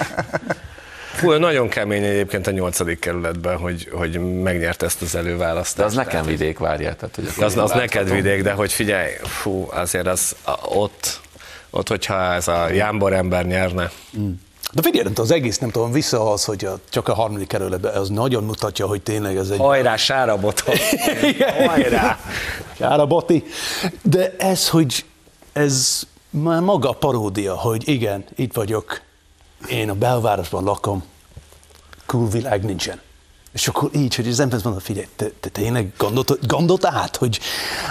[1.14, 5.76] Fú, nagyon kemény egyébként a nyolcadik kerületben, hogy, hogy megnyerte ezt az előválasztást.
[5.76, 6.96] de az nekem vidék, várjál.
[6.96, 11.20] Tehát, hogy Az, az neked vidék, de hogy figyelj, fú, azért az a, ott,
[11.74, 13.90] ott, hogyha ez a Jámbor ember nyerne,
[14.72, 18.08] De figyelj, az egész, nem tudom, vissza az, hogy a, csak a harmadik kerületben, az
[18.08, 19.58] nagyon mutatja, hogy tényleg ez egy...
[19.58, 20.74] hajrá, sára boton.
[21.66, 22.18] Hajrá!
[22.76, 23.44] Kára Bati.
[24.02, 25.04] De ez, hogy
[25.52, 29.00] ez már maga a paródia, hogy igen, itt vagyok,
[29.68, 31.04] én a belvárosban lakom,
[32.06, 33.00] külvilág nincsen.
[33.52, 37.40] És akkor így, hogy az ember mondja, figyelj, te, te tényleg gondolt, gondolt át, hogy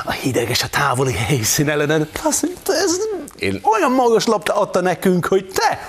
[0.06, 2.98] a hideg és a távoli helyszín ellen, azt ez
[3.42, 5.88] Én- olyan magas lapta adta nekünk, hogy te,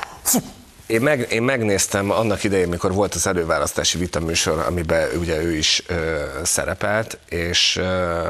[0.86, 5.82] Én, meg, én megnéztem annak idején, mikor volt az előválasztási vitaműsor, amiben ugye ő is
[5.86, 8.20] ö, szerepelt, és ö,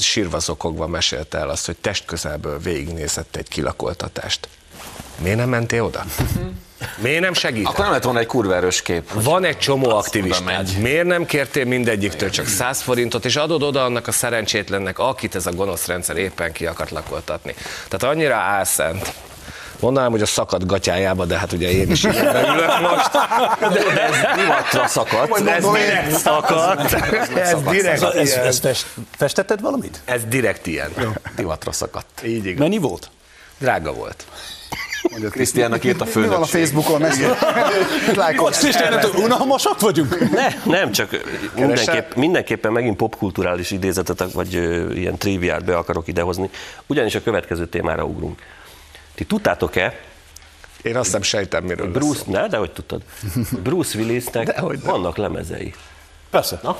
[0.00, 4.48] sírva zokogva mesélte el azt, hogy testközelből végignézett egy kilakoltatást.
[5.18, 6.04] Miért nem mentél oda?
[6.96, 7.72] Miért nem segített?
[7.72, 9.10] Akkor nem lett volna egy kurva erős kép.
[9.22, 10.78] Van egy csomó aktivistád.
[10.78, 15.46] Miért nem kértél mindegyiktől csak 100 forintot, és adod oda annak a szerencsétlennek, akit ez
[15.46, 17.54] a gonosz rendszer éppen ki akart lakoltatni.
[17.88, 19.12] Tehát annyira álszent.
[19.80, 23.10] Mondanám, hogy a szakadt gatyájába, de hát ugye én is ilyenben ülök most.
[23.72, 25.48] De ez Divatra szakadt.
[25.48, 26.92] ez direkt szakadt.
[27.36, 30.00] Ez direkt ez, ez, fest, festetted valamit?
[30.04, 30.92] Ez direkt ilyen.
[31.36, 32.22] Divatra szakadt.
[32.24, 32.58] Így igaz.
[32.58, 33.10] Mennyi volt?
[33.58, 34.24] Drága volt.
[35.30, 36.44] Krisztiánnak írt a mi- Mi van a.
[36.44, 37.02] Facebookon?
[38.16, 38.58] Lájkolsz.
[38.58, 40.30] Krisztián, unalmasak vagyunk?
[40.30, 41.10] Ne, nem, csak
[41.54, 46.50] mindenképp, mindenképpen megint popkulturális idézetet, vagy ö, ilyen triviát be akarok idehozni.
[46.86, 48.42] Ugyanis a következő témára ugrunk.
[49.14, 50.00] Ti tudtátok-e,
[50.82, 52.32] Én azt nem sejtem, miről lesz Bruce, szó.
[52.32, 53.02] ne, de hogy tudtad,
[53.62, 55.74] Bruce Willisnek vannak lemezei.
[56.30, 56.60] Persze.
[56.62, 56.78] Na?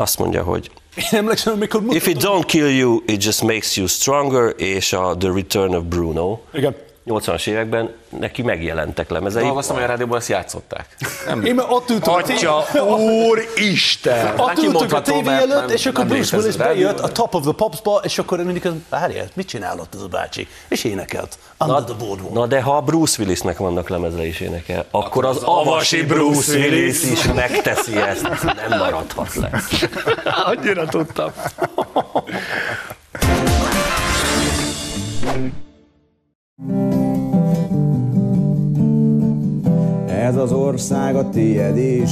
[0.00, 3.86] Azt mondja, hogy Én emlékszem, amikor If it don't kill you, it just makes you
[3.86, 6.38] stronger, és a The Return of Bruno.
[6.52, 6.76] Igen.
[7.08, 9.44] 80-as években neki megjelentek lemezei.
[9.44, 10.86] Hallgattam, hogy a rádióban ezt játszották.
[11.26, 12.64] Nem, Én ott tévé, Atya,
[12.96, 14.32] úr, Isten!
[14.36, 17.52] ott ültök a tévé előtt, nem- és akkor Bruce Willis bejött a Top of the
[17.52, 20.48] Popsba, és akkor mindig az, várjál, mit csinálott ez a bácsi?
[20.68, 21.38] És énekelt.
[21.58, 22.34] Under the Boardwalk.
[22.34, 27.02] Na de ha a Bruce Willisnek vannak lemezei is énekel, akkor az avasi Bruce Willis
[27.02, 28.28] is megteszi ezt,
[28.68, 29.50] nem maradhat le.
[30.46, 31.30] Annyira tudtam.
[40.28, 42.10] Ez az ország a tied is,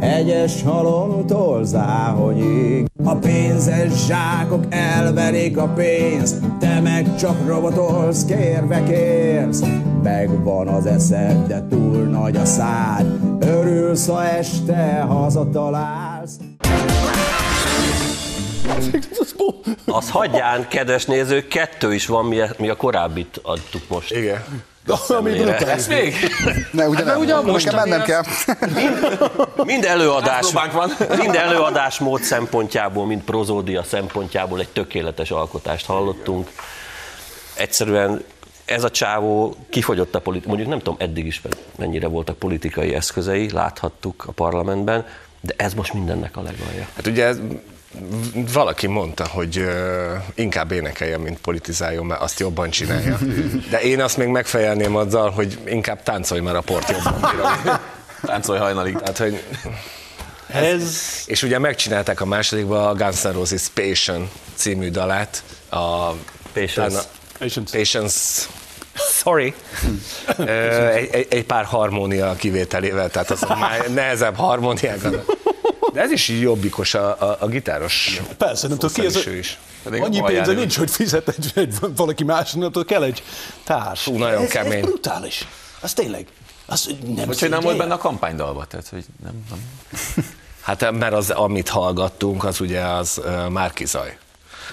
[0.00, 2.86] hegyes halomtól záhonyig.
[3.04, 9.62] A pénzes zsákok elverik a pénzt, te meg csak robotolsz, kérve kérsz.
[10.02, 13.06] Megvan az eszed, de túl nagy a szád,
[13.40, 16.36] örülsz, ha este hazatalálsz.
[19.86, 24.14] Az hagyján, kedves nézők, kettő is van, mi, mi a korábbit adtuk most.
[24.14, 24.44] Igen.
[25.08, 25.66] Ami brutális.
[25.68, 26.14] Ez még?
[26.72, 28.22] Ne, ugye nem, ugye nekem mennem kell.
[29.64, 30.90] Mind előadás, Próbánk van.
[31.18, 36.50] mind előadásmód szempontjából, mind prozódia szempontjából egy tökéletes alkotást hallottunk.
[37.54, 38.24] Egyszerűen
[38.64, 41.42] ez a csávó kifogyott a politi- mondjuk nem tudom eddig is
[41.76, 45.06] mennyire voltak politikai eszközei, láthattuk a parlamentben,
[45.40, 46.86] de ez most mindennek a legalja.
[46.96, 47.38] Hát ugye ez-
[48.52, 53.18] valaki mondta, hogy ö, inkább énekeljen, mint politizáljon, mert azt jobban csinálja.
[53.70, 57.78] De én azt még megfejelném azzal, hogy inkább táncolj, mert a port jobban bírom.
[58.22, 58.96] Táncolj hajnalig.
[58.96, 59.42] Tehát, hogy
[60.46, 60.82] Ez
[61.26, 65.42] És ugye megcsinálták a másodikban a Guns N' Roses Passion című dalát.
[65.68, 66.10] A,
[66.52, 67.02] Patience.
[67.38, 67.78] Patience.
[67.78, 68.46] Patience.
[68.94, 69.54] Sorry.
[70.38, 75.36] Egy, egy, egy pár harmónia kivételével, tehát az már nehezebb harmóniákat.
[75.96, 78.20] De ez is jobbikos a, a, a gitáros.
[78.38, 79.26] persze, nem tudom ki ez.
[79.26, 79.58] Is.
[79.82, 83.22] Pedig Annyi pénze nincs, hogy fizet egy, egy valaki másnak, kell egy
[83.64, 84.02] társ.
[84.02, 84.78] Fú, nagyon ez, kemény.
[84.78, 85.46] Ez brutális.
[85.80, 86.26] Az tényleg.
[86.66, 89.58] Az nem Vagy hogy nem volt benne a kampánydalba, tehát hogy nem, nem.
[90.62, 94.18] Hát mert az, amit hallgattunk, az ugye az uh, Márkizaj.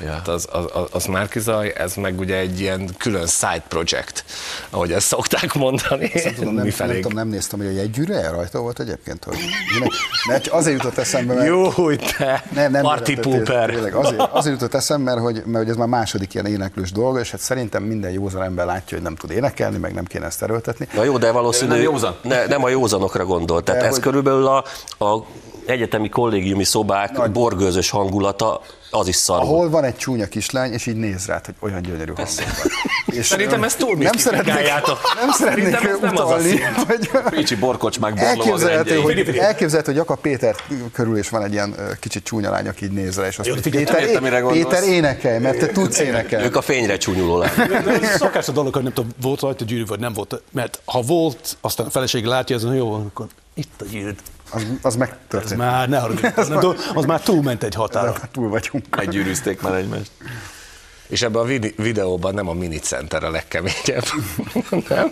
[0.01, 0.11] Ja.
[0.11, 4.25] Hát az, az, az, Márkizaj, ez meg ugye egy ilyen külön side project,
[4.69, 6.11] ahogy ezt szokták mondani.
[6.23, 9.37] Nem, tudom, nem, nem, tudom, nem néztem, hogy a jegygyűrűje rajta volt egyébként, hogy
[9.73, 9.91] minek,
[10.27, 13.69] mert azért jutott eszembe, mert Jó, hogy te, nem, nem, party pooper.
[13.69, 17.19] Tényleg, azért, azért jutott eszembe, mert hogy, mert hogy ez már második ilyen éneklős dolga,
[17.19, 20.41] és hát szerintem minden józan ember látja, hogy nem tud énekelni, meg nem kéne ezt
[20.43, 20.87] erőltetni.
[20.93, 22.15] Na jó, de valószínű, Nem józan.
[22.21, 23.63] Ne, nem a józanokra gondolt.
[23.63, 24.63] Tehát De ez hogy- körülbelül a,
[25.05, 25.25] a
[25.65, 28.61] egyetemi kollégiumi szobák Nagy- borgőzös hangulata,
[28.95, 29.41] az is szar.
[29.41, 32.71] Ahol van egy csúnya kislány, és így néz rád, hogy olyan gyönyörű hangod van.
[33.17, 36.63] És Szerintem ezt túl nem szeretnék, nem szeretnék Szerintem ez nem az a utalni, szint.
[36.87, 40.55] hogy Pécsi borkocsmák elképzelhető, hogy, elképzelhető, hogy Jakab Péter
[40.93, 43.63] körül is van egy ilyen kicsit csúnya lány, aki így néz rá, és azt mondja,
[43.63, 44.41] figyelj, Péter, értem, mire.
[44.41, 46.45] Péter énekelj, mert te tudsz énekelni.
[46.45, 47.51] Ők a fényre csúnyuló lány.
[48.17, 50.41] Szokás a dolog, hogy nem tudom, volt rajta gyűrű, vagy nem volt.
[50.51, 54.15] Mert ha volt, aztán a feleség látja, az jó van, akkor itt a gyűrű
[54.53, 55.51] az, az megtörtént.
[55.51, 58.15] Ez már, ne haragudj, az, már az, az már túlment egy határon.
[58.31, 58.95] Túl vagyunk.
[58.95, 60.11] Meggyűrűzték már egymást.
[61.07, 64.05] És ebben a videóban nem a minicenter a legkeményebb,
[64.89, 65.11] nem?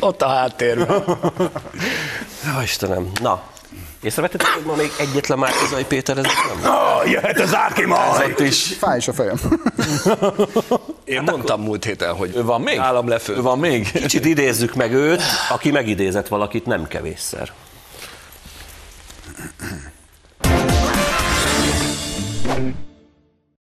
[0.00, 1.04] Ott a háttérben.
[2.54, 3.42] Jó Istenem, na,
[4.02, 6.72] Észrevettetek, hogy ma még egyetlen Márkizai Péter ez nem?
[6.72, 8.40] Oh, jöhet az Áki majd!
[8.40, 8.72] is.
[8.78, 9.36] Fáj is a fejem.
[11.04, 12.78] Én hát mondtam múlt héten, hogy ő van még?
[12.78, 13.34] állam lefő.
[13.34, 13.92] Ő van még?
[13.92, 17.52] Kicsit idézzük meg őt, aki megidézett valakit nem kevésszer.
[22.46, 22.85] Thank you.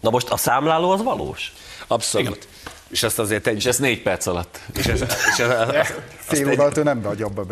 [0.00, 1.52] Na most a számláló az valós?
[1.86, 2.48] Abszolút.
[2.88, 3.56] És ezt azért egy...
[3.56, 4.60] És ez négy perc alatt.
[4.74, 5.00] És, ez,
[5.32, 5.86] és ez,
[6.26, 7.44] Fél óra alatt ő nem beadja abba.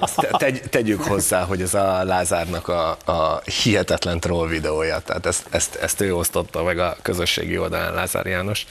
[0.00, 5.46] Azt tegy, tegyük hozzá, hogy ez a Lázárnak a, a hihetetlen troll videója, tehát ezt,
[5.50, 8.66] ezt, ezt ő osztotta meg a közösségi oldalán Lázár János.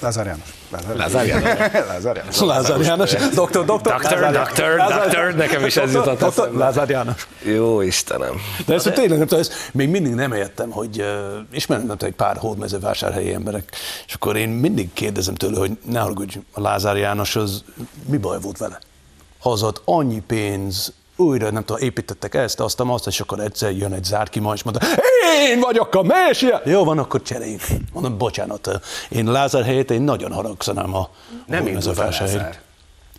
[0.00, 0.48] Lázár János.
[0.96, 1.44] Lázár János.
[1.88, 2.40] Lázár János.
[2.40, 3.12] Lázár János.
[3.12, 3.92] Doktor, doktor.
[3.92, 6.64] Doktor, doktor, doktor, nekem is ez jutott doktor, eszembe.
[6.64, 7.28] Lázár János.
[7.42, 8.40] Jó Istenem.
[8.66, 11.04] De ezt tényleg nem tudom, még mindig nem értem, hogy
[11.52, 13.76] ismerem nem egy pár hódmezővásárhelyi emberek,
[14.06, 17.64] és akkor én mindig kérdezem tőle, hogy ne haragudj, a Lázár János az
[18.06, 18.78] mi baj volt vele?
[19.38, 24.04] Hazad annyi pénz, újra nem tudom, építettek ezt, azt, azt, és akkor egyszer jön egy
[24.04, 24.86] zárki ma, és mondta,
[25.50, 26.60] én vagyok a messiás!
[26.64, 27.62] Jó van, akkor cseréljünk.
[27.92, 31.08] Mondom, bocsánat, én Lázár helyett én nagyon haragszanám a
[31.46, 32.02] Nem indult a.
[32.02, 32.64] Lázár.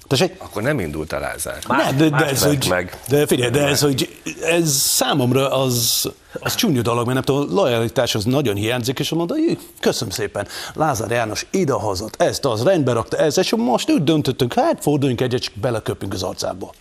[0.08, 0.36] Tessék?
[0.38, 1.64] Akkor nem indult a Lázár.
[1.68, 3.00] Ne, de, de, más ez, vert hogy, meg.
[3.08, 6.12] de figyelj, de ez, hogy ez számomra az,
[6.48, 10.14] az csúnya dolog, mert nem tudom, a lojalitás az nagyon hiányzik, és mondta, "Jé, köszönöm
[10.14, 15.22] szépen, Lázár János idehazott, ezt az, rendbe rakta, ez, és most úgy döntöttünk, hát forduljunk
[15.22, 16.72] egyet, csak beleköpünk az arcába.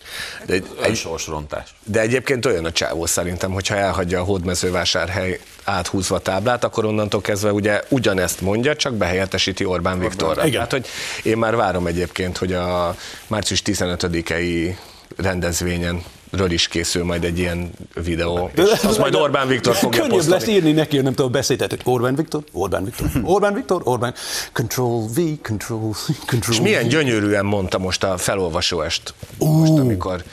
[0.45, 1.75] De, egy, Egy sorsrontás.
[1.83, 7.21] de egyébként olyan a csávó szerintem, hogyha elhagyja a hódmezővásárhely áthúzva a táblát, akkor onnantól
[7.21, 10.41] kezdve ugye ugyanezt mondja, csak behelyettesíti Orbán Viktorra.
[10.45, 10.51] Igen.
[10.51, 10.85] Tehát, hogy
[11.23, 12.95] én már várom egyébként, hogy a
[13.27, 14.75] március 15-i
[15.17, 17.71] rendezvényen ről is készül majd egy ilyen
[18.03, 18.51] videó.
[18.55, 20.53] És azt majd Orbán Viktor fogja Könnyebb lesz posztolni.
[20.53, 24.13] írni neki, nem tudom, beszédet, hogy Orbán Viktor, Orbán Viktor, Orbán Viktor, Orbán,
[24.53, 30.23] Control V, Control C, Control És milyen gyönyörűen mondta most a felolvasóest, most amikor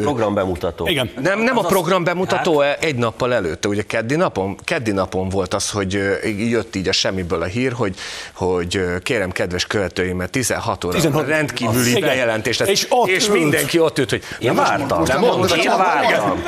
[0.00, 0.86] Program bemutató.
[0.88, 1.10] Igen.
[1.20, 5.28] Nem, nem a Az az- program bemutató egy nappal előtte, ugye keddi napon, keddi napon
[5.28, 7.94] volt az, hogy ö, jött így a semmiből a hír, hogy,
[8.32, 12.68] hogy ö, kérem kedves követőimet 16 óra 16 rendkívüli bejelentés lesz.
[12.68, 15.02] És ott és mindenki ott ült, hogy Én vártam.
[15.02, 16.42] nem mondja, én vártam.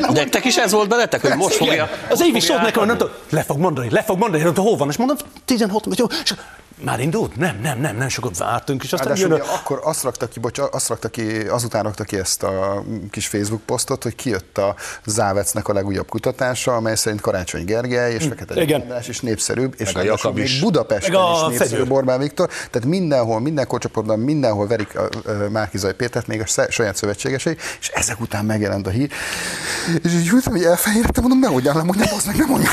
[0.00, 1.88] Nem nektek is ez volt bennetek, hogy most fogja...
[2.10, 4.76] Az évi szólt nekem, nem tudom, le fog mondani, le fog mondani, nem tudom, hol
[4.78, 6.34] van, és mondom, 16 vagy jó, és
[6.84, 7.36] már indult?
[7.36, 9.54] Nem, nem, nem, nem, sokat vártunk, és aztán Ráadásul jön ugye a...
[9.54, 13.62] akkor azt rakta ki, bocs, azt rakta ki, azután rakta ki ezt a kis Facebook
[13.62, 18.60] posztot, hogy kijött a Závecnek a legújabb kutatása, amely szerint Karácsony Gergely és Fekete Hm.
[18.60, 18.80] Igen.
[18.80, 20.52] András is népszerűbb, és Meg a ráadásul Jakab is.
[20.52, 21.96] még Budapesten Meg a is népszerűbb Fegyő.
[21.96, 25.08] Orbán Viktor, tehát mindenhol, minden kocsaportban, mindenhol verik a,
[25.50, 29.10] Márkizai Pétert, még a saját szövetségesei, és ezek után megjelent a hír.
[30.02, 32.72] És így ültem, hogy elfehérettem, mondom, ne mondjál le, mondjam, az meg nem mondjam.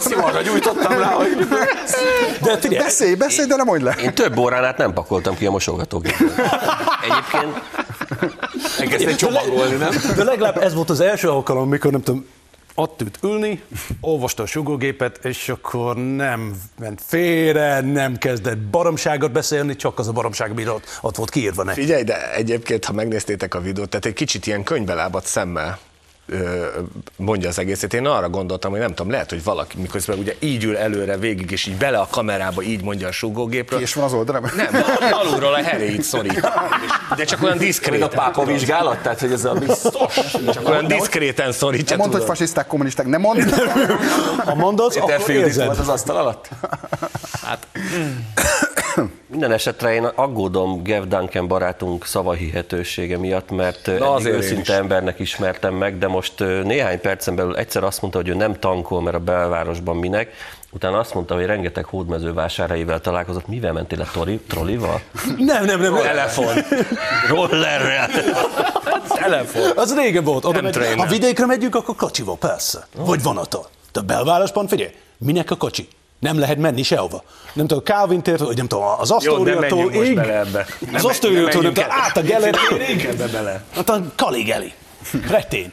[0.00, 1.48] Szivarra gyújtottam rá, hogy...
[2.42, 3.96] De figyelj, Beszélj, beszélj, de nem mondj le.
[4.02, 6.20] Én több órán át nem pakoltam ki a mosogatógépet.
[7.02, 7.62] Egyébként
[8.78, 9.90] Elkezdtél csomagolni, nem?
[10.16, 12.26] De legalább ez volt az első alkalom, mikor nem tudom,
[12.74, 13.62] ott ült ülni,
[14.00, 20.12] olvasta a sugógépet, és akkor nem ment félre, nem kezdett baromságot beszélni, csak az a
[20.12, 21.80] baromság, ami ott, ott volt kiírva neki.
[21.80, 25.78] Figyelj, de egyébként, ha megnéztétek a videót, tehát egy kicsit ilyen könyvelábat szemmel
[27.16, 27.94] mondja az egészet.
[27.94, 31.50] Én arra gondoltam, hogy nem tudom, lehet, hogy valaki miközben ugye így ül előre végig,
[31.50, 33.80] és így bele a kamerába így mondja a sugógépről.
[33.80, 34.50] És van az oldalán?
[34.56, 36.40] Nem, alulról a heréit szorít.
[37.16, 37.58] De csak olyan
[37.90, 40.14] Még a pápa vizsgálat, tehát hogy ez a biztos.
[40.52, 41.96] Csak olyan diszkréten szorítja.
[41.96, 43.50] Mondd, hogy fasiszták, kommunisták, nem mondd.
[44.44, 44.54] Ha
[44.88, 45.66] Péter akkor érzed.
[45.66, 46.48] volt az asztal alatt?
[49.32, 54.78] minden esetre én aggódom Gev Duncan barátunk szavahihetősége miatt, mert Na, eddig őszinte is.
[54.78, 59.02] embernek ismertem meg, de most néhány percen belül egyszer azt mondta, hogy ő nem tankol,
[59.02, 60.32] mert a belvárosban minek,
[60.70, 63.46] utána azt mondta, hogy rengeteg hódmezővásárhelyével találkozott.
[63.46, 65.00] Mivel mentél le, Tori, trollival?
[65.36, 65.94] Nem, nem, nem.
[65.94, 66.54] Telefon.
[67.28, 68.08] Rollerrel!
[69.08, 69.70] Telefon.
[69.74, 70.44] Az régen volt.
[70.44, 72.86] Oda megy, ha vidékre megyünk, akkor kocsival, persze.
[72.96, 73.66] Vagy vonattal.
[73.92, 75.88] De a belvárosban, figyelj, minek a kocsi?
[76.18, 77.22] Nem lehet menni sehova.
[77.52, 80.66] Nem tudom, Calvin tér, vagy nem tudom, az Asztóriától ég, bele ebbe.
[80.80, 82.22] az Nem- Asztóriától, nem nem át a
[83.32, 83.64] bele.
[83.74, 84.72] hát a Kaligeli.
[85.28, 85.72] Retén.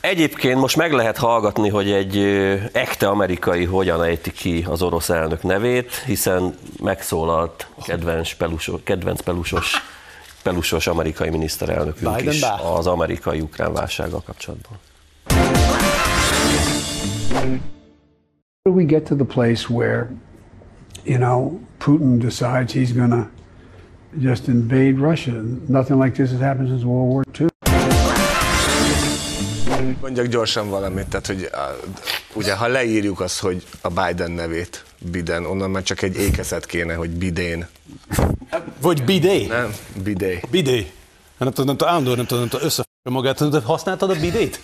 [0.00, 2.16] Egyébként most meg lehet hallgatni, hogy egy
[2.72, 9.82] ekte amerikai hogyan ejti ki az orosz elnök nevét, hiszen megszólalt kedvenc pelusos, kedvenc pelusos
[10.42, 12.54] pelusos amerikai miniszterelnökünk Biden is bá.
[12.54, 14.78] az amerikai-ukrán válsággal kapcsolatban.
[18.66, 20.08] Do we get to the place where,
[21.04, 23.28] you know, Putin decides he's going to
[24.18, 25.32] just invade Russia?
[25.68, 27.48] Nothing like this has happened since World War II.
[30.00, 31.76] Mondjak gyorsan valamit, tehát hogy a,
[32.34, 36.94] ugye ha leírjuk azt, hogy a Biden nevét, Biden, onnan már csak egy ékezet kéne,
[36.94, 37.66] hogy Bidén.
[38.80, 39.46] Vagy bidé.
[39.46, 40.40] Nem, Bidé.
[40.50, 40.90] Bidé.
[41.38, 43.36] Nem tudom, nem tudom, állandóan nem tudom, nem tudom, összefogja magát.
[43.36, 44.60] Tudom, Használtad a bidét?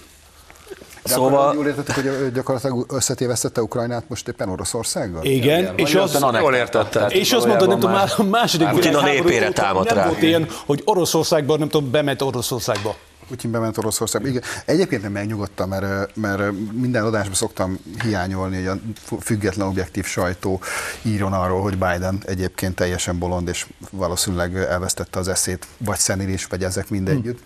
[1.02, 1.42] De szóval...
[1.42, 5.24] akkor jól értettük, hogy ő gyakorlatilag összetévesztette Ukrajnát most éppen Oroszországgal?
[5.24, 7.12] Igen, és az, Jól értetted.
[7.12, 10.06] és azt mondta, nem tudom, már a második világháború népére támadt nem rá.
[10.06, 12.96] volt ilyen, hogy Oroszországban, nem tudom, bement Oroszországba.
[13.30, 14.28] Putyin bement Oroszországba.
[14.28, 14.42] Igen.
[14.64, 18.78] Egyébként nem megnyugodtam, mert, mert minden adásban szoktam hiányolni, hogy a
[19.20, 20.60] független objektív sajtó
[21.02, 26.64] írjon arról, hogy Biden egyébként teljesen bolond, és valószínűleg elvesztette az eszét, vagy szenilis, vagy
[26.64, 27.38] ezek mindegyütt.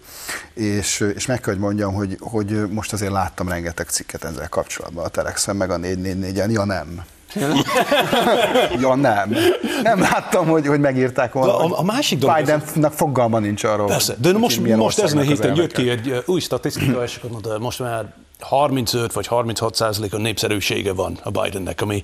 [0.54, 0.62] Hm.
[0.62, 5.04] És, és meg kell, hogy mondjam, hogy, hogy most azért láttam rengeteg cikket ezzel kapcsolatban
[5.04, 6.50] a Telexen, meg a 444-en.
[6.50, 7.04] Ja nem.
[8.80, 9.34] ja nem.
[9.82, 11.56] Nem láttam, hogy, hogy megírták volna.
[11.58, 15.26] a- a másik dolog- Bidennek fogalma nincs arról, Persze, de most, most ezen a az
[15.26, 20.18] héten jött ki egy új statisztika, és akkor most már 35 vagy 36 százalék a
[20.18, 22.02] népszerűsége van a Bidennek, ami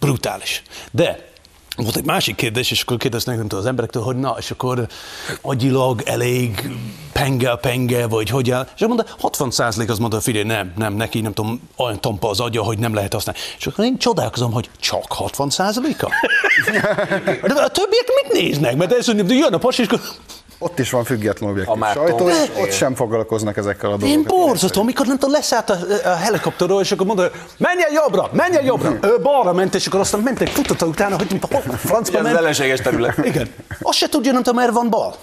[0.00, 0.62] brutális.
[0.90, 1.28] De
[1.82, 4.86] volt egy másik kérdés, és akkor kérdeznek nem tudom, az emberektől, hogy na, és akkor
[5.40, 6.70] agyilag elég
[7.12, 8.68] penge, penge, vagy hogy áll.
[8.74, 12.40] És mondta, 60 százalék az mondta, figyelj, nem, nem, neki nem tudom, olyan tompa az
[12.40, 13.40] agya, hogy nem lehet használni.
[13.58, 16.08] És akkor én csodálkozom, hogy csak 60 százaléka?
[17.42, 18.76] De a többiek mit néznek?
[18.76, 20.00] Mert ez, hogy jön a pasi, és akkor
[20.62, 24.46] Ott is van független objektív sajtó, és ott sem foglalkoznak ezekkel a Én dolgokkal.
[24.46, 28.56] borzasztó, amikor nem tudom, leszállt a, a helikopterről, és akkor mondta, menj el jobbra, menj
[28.56, 28.92] el jobbra.
[29.02, 32.36] Ő balra ment, és akkor aztán ment egy futata utána, hogy hol, francba Ez ment.
[32.36, 33.16] ellenséges terület.
[33.24, 33.54] Igen.
[33.82, 35.14] Azt se tudja, nem tudom, merre van bal.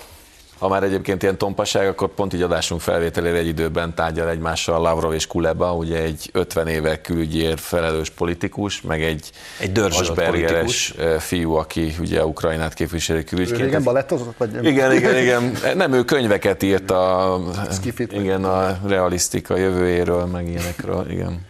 [0.59, 5.13] Ha már egyébként ilyen tompaság, akkor pont így adásunk felvételére egy időben tárgyal egymással Lavrov
[5.13, 11.95] és Kuleba, ugye egy 50 éve külügyért felelős politikus, meg egy, Egy Aspergeres fiú, aki
[11.99, 13.59] ugye Ukrajnát képviseli Ő külügyként.
[13.61, 14.37] régen balettozott?
[14.37, 15.57] Vagy Igen, igen, igen.
[15.75, 17.39] Nem, ő könyveket írt a,
[17.71, 18.11] Skifit.
[18.13, 21.45] igen, a realisztika jövőjéről, meg ilyenekről, igen.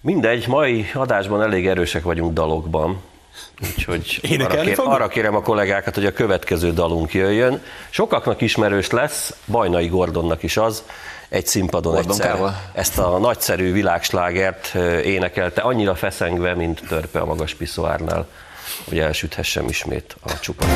[0.00, 3.00] Mindegy, mai adásban elég erősek vagyunk dalokban,
[3.62, 4.94] úgyhogy arra, Énekelni kér, fogunk?
[4.94, 7.62] arra kérem a kollégákat, hogy a következő dalunk jöjjön.
[7.90, 10.82] Sokaknak ismerős lesz, Bajnai Gordonnak is az,
[11.28, 12.48] egy színpadon Gordonkával?
[12.48, 14.74] egyszer ezt a nagyszerű világslágert
[15.04, 18.26] énekelte, annyira feszengve, mint törpe a magas piszoárnál,
[18.88, 20.66] hogy elsüthessem ismét a csupa.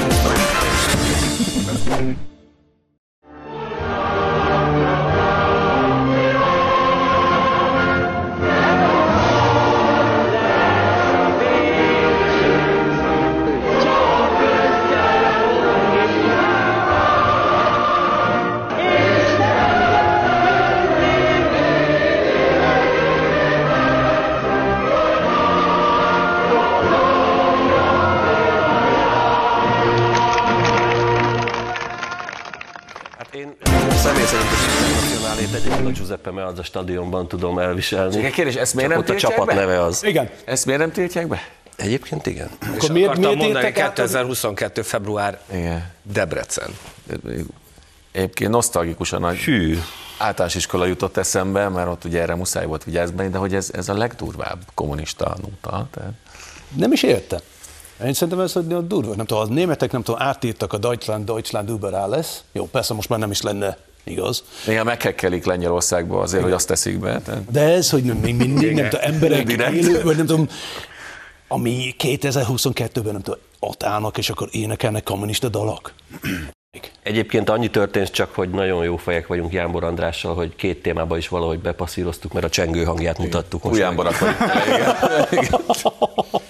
[36.52, 38.14] Meazza stadionban tudom elviselni.
[38.14, 39.54] Csak egy kérdés, ezt miért Csak nem ott a csapat be?
[39.54, 40.04] neve az.
[40.04, 40.30] Igen.
[40.44, 41.40] Ezt miért nem tiltják be?
[41.76, 42.48] Egyébként igen.
[42.74, 43.88] Akkor miért, Akartam miért mondani, értek át?
[43.88, 44.82] 2022.
[44.82, 45.90] február Igen.
[46.02, 46.68] Debrecen.
[48.12, 49.78] Egyébként nosztalgikusan nagy Hű.
[50.18, 53.88] általános iskola jutott eszembe, mert ott ugye erre muszáj volt vigyázni, de hogy ez, ez
[53.88, 55.86] a legdurvább kommunista nóta.
[55.90, 56.12] Tehát
[56.76, 57.40] Nem is értem.
[58.04, 59.14] Én szerintem ez hogy a durva.
[59.14, 62.26] Nem tudom, a németek nem tudom, átírtak a Deutschland, Deutschland über alles.
[62.52, 64.44] Jó, persze most már nem is lenne igaz.
[64.66, 67.20] néha meghekkelik Lengyelországba azért, hogy azt teszik be.
[67.20, 70.48] Tehát De ez, hogy még mindig nem tudom, emberek élő, vagy nem tudom,
[71.48, 75.92] ami 2022-ben nem tudom, ott állnak, és akkor énekelnek kommunista dalok.
[77.02, 81.28] Egyébként annyi történt csak, hogy nagyon jó fejek vagyunk Jánbor Andrással, hogy két témába is
[81.28, 83.74] valahogy bepasszíroztuk, mert a csengő hangját mutattuk meg.
[84.06, 84.32] akarjuk.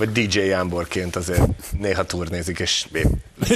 [0.00, 1.42] Vagy DJ Jánborként azért
[1.78, 2.86] néha turnézik, és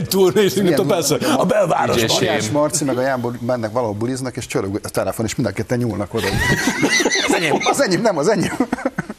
[0.09, 2.07] Túlnézünk, nem tudom, persze, a belvárosban.
[2.09, 5.53] Mariás Marci meg a Jánbor mennek valahol buliznak, és csörög a telefon, és mind a
[5.53, 6.27] ketten nyúlnak oda.
[7.27, 8.57] Az enyém, az enyém, nem, az enyém.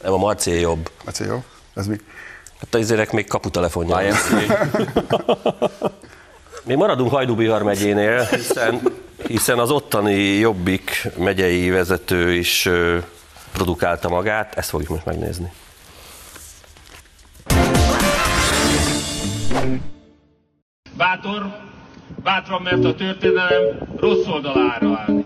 [0.02, 0.90] Nem, a Marci jobb.
[1.04, 1.44] Marci, jó?
[1.74, 1.96] Ez mi?
[2.60, 3.98] Hát a izérek még kaputelefonja.
[6.64, 8.80] Még maradunk Hajdú-Bihar megyénél, hiszen,
[9.26, 12.68] hiszen az ottani Jobbik megyei vezető is
[13.52, 15.52] produkálta magát, ezt fogjuk most megnézni.
[20.96, 21.56] Bátor,
[22.22, 23.62] bátran mert a történelem
[23.96, 25.22] rossz oldalára állni.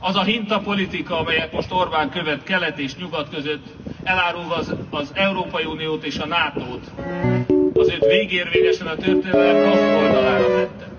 [0.00, 3.64] Az a hintapolitika, amelyet most Orbán követ kelet és nyugat között,
[4.02, 6.90] elárulva az, az Európai Uniót és a NATO-t,
[7.74, 10.92] az őt végérvényesen a történelem rossz oldalára tette.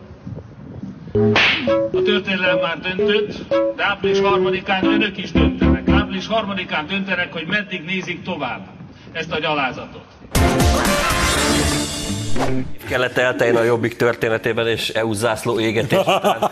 [1.98, 5.90] A történelem már döntött, de április harmadikán önök is döntenek.
[5.90, 8.68] Április harmadikán döntenek, hogy meddig nézik tovább
[9.12, 10.06] ezt a gyalázatot.
[12.88, 16.52] Kellett elteljen a Jobbik történetében, és EU zászló égetés után.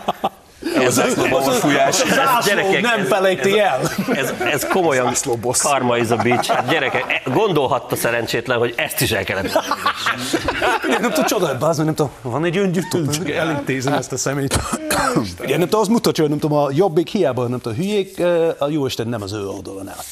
[0.74, 2.00] EU zászló borfújás.
[2.00, 3.80] Ez, Zászló nem felejti el.
[4.12, 5.14] Ez, ez komolyan
[5.62, 6.48] karma is a beach.
[6.50, 9.58] Hát gyerekek, e- gondolhatta szerencsétlen, hogy ezt is el kellett.
[10.84, 14.58] Ugye, nem tudom, csoda, bázd, nem tudom, van egy öngyűjtő, csak elintézem ezt a szemét.
[15.40, 18.20] Ugye, nem tudom, az mutatja, hogy nem tudom, a jobbik hiába, nem tudom, hülyék,
[18.58, 20.04] a jó Isten nem az ő oldalon áll.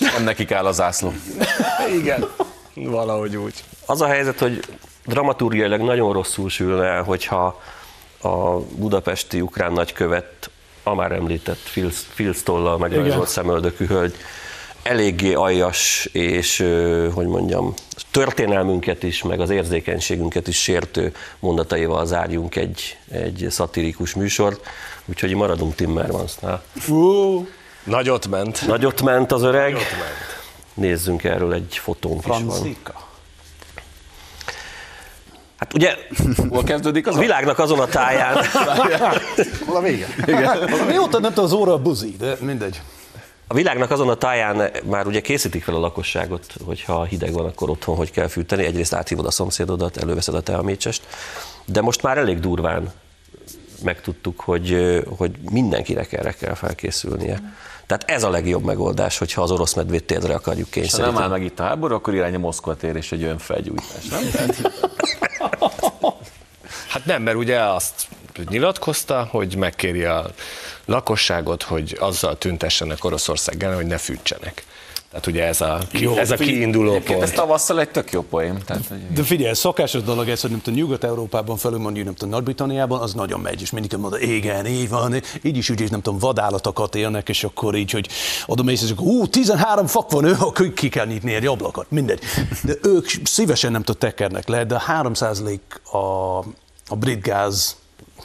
[0.00, 1.12] Nem nekik áll a zászló.
[1.94, 2.24] Igen,
[2.74, 3.64] valahogy úgy.
[3.86, 4.60] Az a helyzet, hogy
[5.04, 7.60] dramaturgiailag nagyon rosszul sülne el, hogyha
[8.22, 10.50] a budapesti ukrán nagykövet,
[10.82, 14.14] a már említett Phil, Phil Stollal megrajzolt szemöldökű hölgy,
[14.82, 16.64] eléggé aljas és,
[17.14, 17.74] hogy mondjam,
[18.10, 24.60] történelmünket is, meg az érzékenységünket is sértő mondataival zárjunk egy, egy szatirikus műsort,
[25.04, 26.62] úgyhogy maradunk Timmermansnál.
[26.76, 27.46] Fú,
[27.84, 28.66] nagyot ment.
[28.66, 29.76] Nagyot ment az öreg.
[30.74, 32.76] Nézzünk erről egy fotónk is van.
[35.56, 35.94] Hát ugye
[36.48, 38.36] Hol kezdődik az a világnak azon a táján,
[39.66, 40.06] Hol a vége?
[40.86, 42.80] Mióta nem tudom, az óra a buzi, de mindegy.
[43.46, 47.70] A világnak azon a táján már ugye készítik fel a lakosságot, hogyha hideg van, akkor
[47.70, 48.64] otthon hogy kell fűteni.
[48.64, 51.02] Egyrészt áthívod a szomszédodat, előveszed a teamécsest,
[51.64, 52.92] de most már elég durván
[53.82, 57.54] megtudtuk, hogy, hogy mindenkinek erre kell felkészülnie.
[57.86, 61.22] Tehát ez a legjobb megoldás, hogyha az orosz medvét térdre akarjuk Ha nem kényszeríteni.
[61.22, 64.22] áll meg itt a háború, akkor irány a Moszkva tér és egy önfelgyújtás, nem?
[66.88, 68.06] Hát nem, mert ugye azt
[68.48, 70.30] nyilatkozta, hogy megkéri a
[70.84, 74.64] lakosságot, hogy azzal tüntessenek Oroszország ellen, hogy ne fűtsenek.
[75.16, 77.40] Tehát ugye ez a, Jó, ez a kiinduló Egyébként ez pont.
[77.40, 78.58] tavasszal egy tök jó poém.
[78.58, 82.30] Tehát, hogy De figyelj, szokásos dolog ez, hogy nem tudom, Nyugat-Európában felül mondjuk, nem tudom,
[82.34, 86.00] Nagy-Britanniában, az nagyon megy, és mindig mondja, igen, így van, így is úgy, és nem
[86.00, 88.08] tudom, vadállatokat élnek, és akkor így, hogy
[88.46, 91.90] oda mész, és akkor, ú, 13 fak van, ő, akkor ki kell nyitni egy ablakot,
[91.90, 92.20] mindegy.
[92.62, 95.58] De ők szívesen nem tudom, tekernek le, de 3%
[95.92, 95.98] a,
[96.88, 97.76] a brit gáz,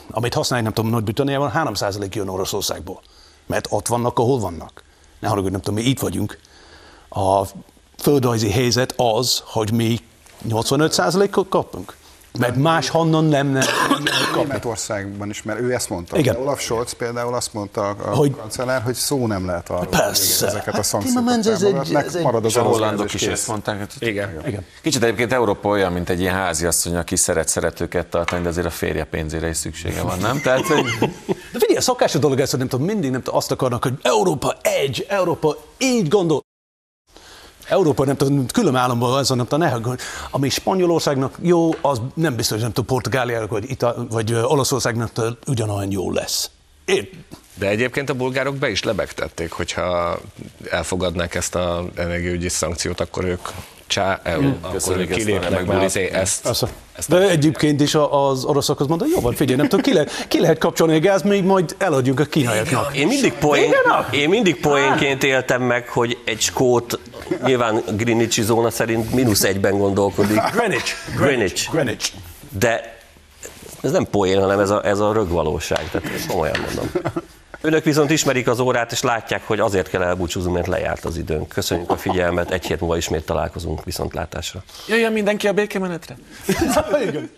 [0.10, 3.02] amit használják, nem tudom, Nagy-Britanniában, 3% jön Oroszországból.
[3.48, 4.84] Mert ott vannak, ahol vannak.
[5.20, 6.40] Ne haragudj, nem tudom, mi itt vagyunk.
[7.14, 7.46] A
[7.98, 9.98] földrajzi helyzet az, hogy mi
[10.50, 12.00] 85%-ot kapunk.
[12.40, 14.48] Mert máshonnan nem, nem, nem kapnak.
[14.48, 16.18] Németországban is, mert ő ezt mondta.
[16.18, 16.36] Igen.
[16.36, 20.40] Olaf Scholz például azt mondta a Hogy- hogy, kancellár, hogy szó nem lehet arról, Persze.
[20.46, 23.80] hogy ezeket a Hát szankciókat egy- támogatnak, marad az a hollandok is ezt mondták.
[23.80, 24.42] Hát, Igen.
[24.48, 24.66] Igen.
[24.82, 28.70] Kicsit egyébként Európa olyan, mint egy ilyen háziasszony, aki szeret szeretőket tartani, de azért a
[28.70, 30.42] férje pénzére is szüksége van, nem?
[30.42, 30.84] Tehát, hogy
[31.28, 34.56] De figyelj, szokásos dolog ez, hogy nem tudom, mindig nem tudom, azt akarnak, hogy Európa
[34.62, 36.42] egy, Európa így gondol.
[37.72, 39.96] Európa nem tudom, külön államban az, nem tudom,
[40.32, 45.12] ami Spanyolországnak jó, az nem biztos, hogy nem tudom, Portugáliának vagy, Ita- vagy Olaszországnak
[45.48, 46.50] ugyanolyan jó lesz.
[46.86, 47.10] Én,
[47.56, 50.20] De egyébként a bulgárok be is lebegtették, hogyha
[50.72, 53.48] elfogadnák ezt a energiaügyi szankciót, akkor ők
[53.88, 55.84] csá, EU, akkor Köszönjük ők ezt a kilépnek, bulit.
[55.84, 56.68] azért ezt, Persze.
[57.08, 60.26] De egyébként is a- az oroszok azt mondta, jó van, figyelj, nem tudom, ki lehet,
[60.28, 62.98] ki lehet kapcsolni a gáz, még majd eladjunk a kínaiaknak.
[62.98, 63.72] Én mindig, poén,
[64.12, 67.00] én mindig poénként éltem meg, hogy egy skót,
[67.44, 70.42] nyilván Greenwichi zóna szerint mínusz egyben gondolkodik.
[70.52, 70.94] Greenwich.
[71.16, 71.72] Greenwich.
[71.72, 72.12] Greenwich.
[72.50, 73.00] De
[73.82, 75.90] ez nem poén, hanem ez a, ez a rögvalóság.
[75.92, 76.92] Tehát komolyan mondom.
[77.62, 81.48] Önök viszont ismerik az órát, és látják, hogy azért kell elbúcsúzni, mert lejárt az időnk.
[81.48, 84.64] Köszönjük a figyelmet, egy hét múlva ismét találkozunk viszontlátásra.
[84.88, 86.18] jöjjön mindenki a békemenetre.
[87.08, 87.30] Igen.